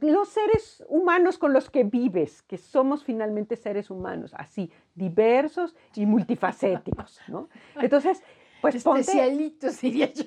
los 0.00 0.28
seres 0.28 0.84
humanos 0.88 1.38
con 1.38 1.52
los 1.52 1.70
que 1.70 1.84
vives, 1.84 2.42
que 2.42 2.58
somos 2.58 3.04
finalmente 3.04 3.56
seres 3.56 3.90
humanos, 3.90 4.34
así, 4.36 4.70
diversos 4.94 5.74
y 5.94 6.06
multifacéticos, 6.06 7.20
¿no? 7.28 7.48
Entonces, 7.80 8.22
pues 8.60 8.74
Especialitos, 8.76 9.80
diría 9.80 10.12
yo. 10.12 10.24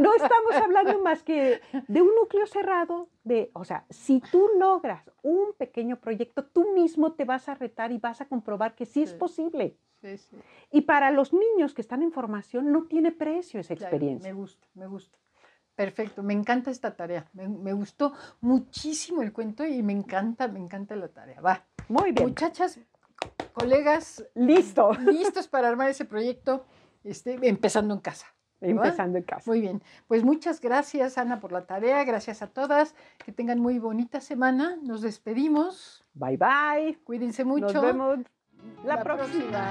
No 0.00 0.14
estamos 0.14 0.52
hablando 0.54 1.00
más 1.00 1.22
que 1.22 1.60
de 1.86 2.02
un 2.02 2.14
núcleo 2.14 2.46
cerrado, 2.46 3.08
de, 3.24 3.50
o 3.54 3.64
sea, 3.64 3.84
si 3.90 4.20
tú 4.20 4.48
logras 4.58 5.10
un 5.22 5.52
pequeño 5.56 6.00
proyecto, 6.00 6.44
tú 6.44 6.72
mismo 6.72 7.12
te 7.12 7.24
vas 7.24 7.48
a 7.48 7.54
retar 7.54 7.92
y 7.92 7.98
vas 7.98 8.20
a 8.20 8.26
comprobar 8.26 8.74
que 8.74 8.86
sí, 8.86 9.02
es 9.02 9.12
posible. 9.12 9.76
Sí, 10.00 10.16
sí. 10.16 10.36
Y 10.70 10.80
para 10.82 11.10
los 11.10 11.32
niños 11.32 11.74
que 11.74 11.82
están 11.82 12.02
en 12.02 12.10
formación 12.10 12.72
no 12.72 12.84
tiene 12.84 13.12
precio 13.12 13.60
esa 13.60 13.74
experiencia. 13.74 14.32
me 14.32 14.34
gusta, 14.34 14.66
me 14.74 14.86
gusta. 14.86 15.18
Perfecto, 15.74 16.22
me 16.22 16.34
encanta 16.34 16.70
esta 16.70 16.94
tarea. 16.94 17.28
Me, 17.32 17.72
gustó 17.72 18.12
muchísimo 18.40 19.22
el 19.22 19.32
cuento 19.32 19.64
y 19.64 19.82
me 19.82 19.92
encanta, 19.92 20.48
me 20.48 20.58
encanta 20.58 20.96
la 20.96 21.08
tarea. 21.08 21.40
Va. 21.40 21.64
Muy 21.88 22.12
bien. 22.12 22.28
Muchachas, 22.28 22.78
colegas. 23.52 24.24
Listo. 24.34 24.92
Listos 25.06 25.48
para 25.48 25.68
armar 25.68 25.88
ese 25.88 26.04
proyecto, 26.04 26.66
este, 27.04 27.38
empezando 27.48 27.94
en 27.94 28.00
casa. 28.00 28.26
Empezando 28.62 29.18
en 29.18 29.24
casa. 29.24 29.50
Muy 29.50 29.60
bien. 29.60 29.82
Pues 30.06 30.24
muchas 30.24 30.60
gracias, 30.60 31.18
Ana, 31.18 31.40
por 31.40 31.52
la 31.52 31.66
tarea. 31.66 32.04
Gracias 32.04 32.42
a 32.42 32.46
todas. 32.46 32.94
Que 33.24 33.32
tengan 33.32 33.58
muy 33.58 33.78
bonita 33.78 34.20
semana. 34.20 34.76
Nos 34.82 35.02
despedimos. 35.02 36.04
Bye, 36.14 36.36
bye. 36.36 36.98
Cuídense 37.04 37.44
mucho. 37.44 37.72
Nos 37.72 37.82
vemos 37.82 38.18
la, 38.84 39.02
próxima. 39.02 39.68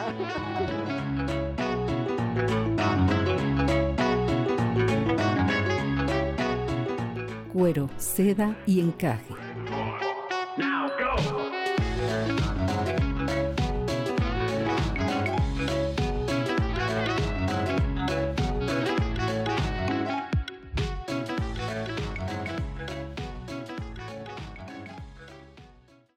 Cuero, 7.54 7.89
seda 7.97 8.56
y 8.65 8.80
encaje 8.80 9.40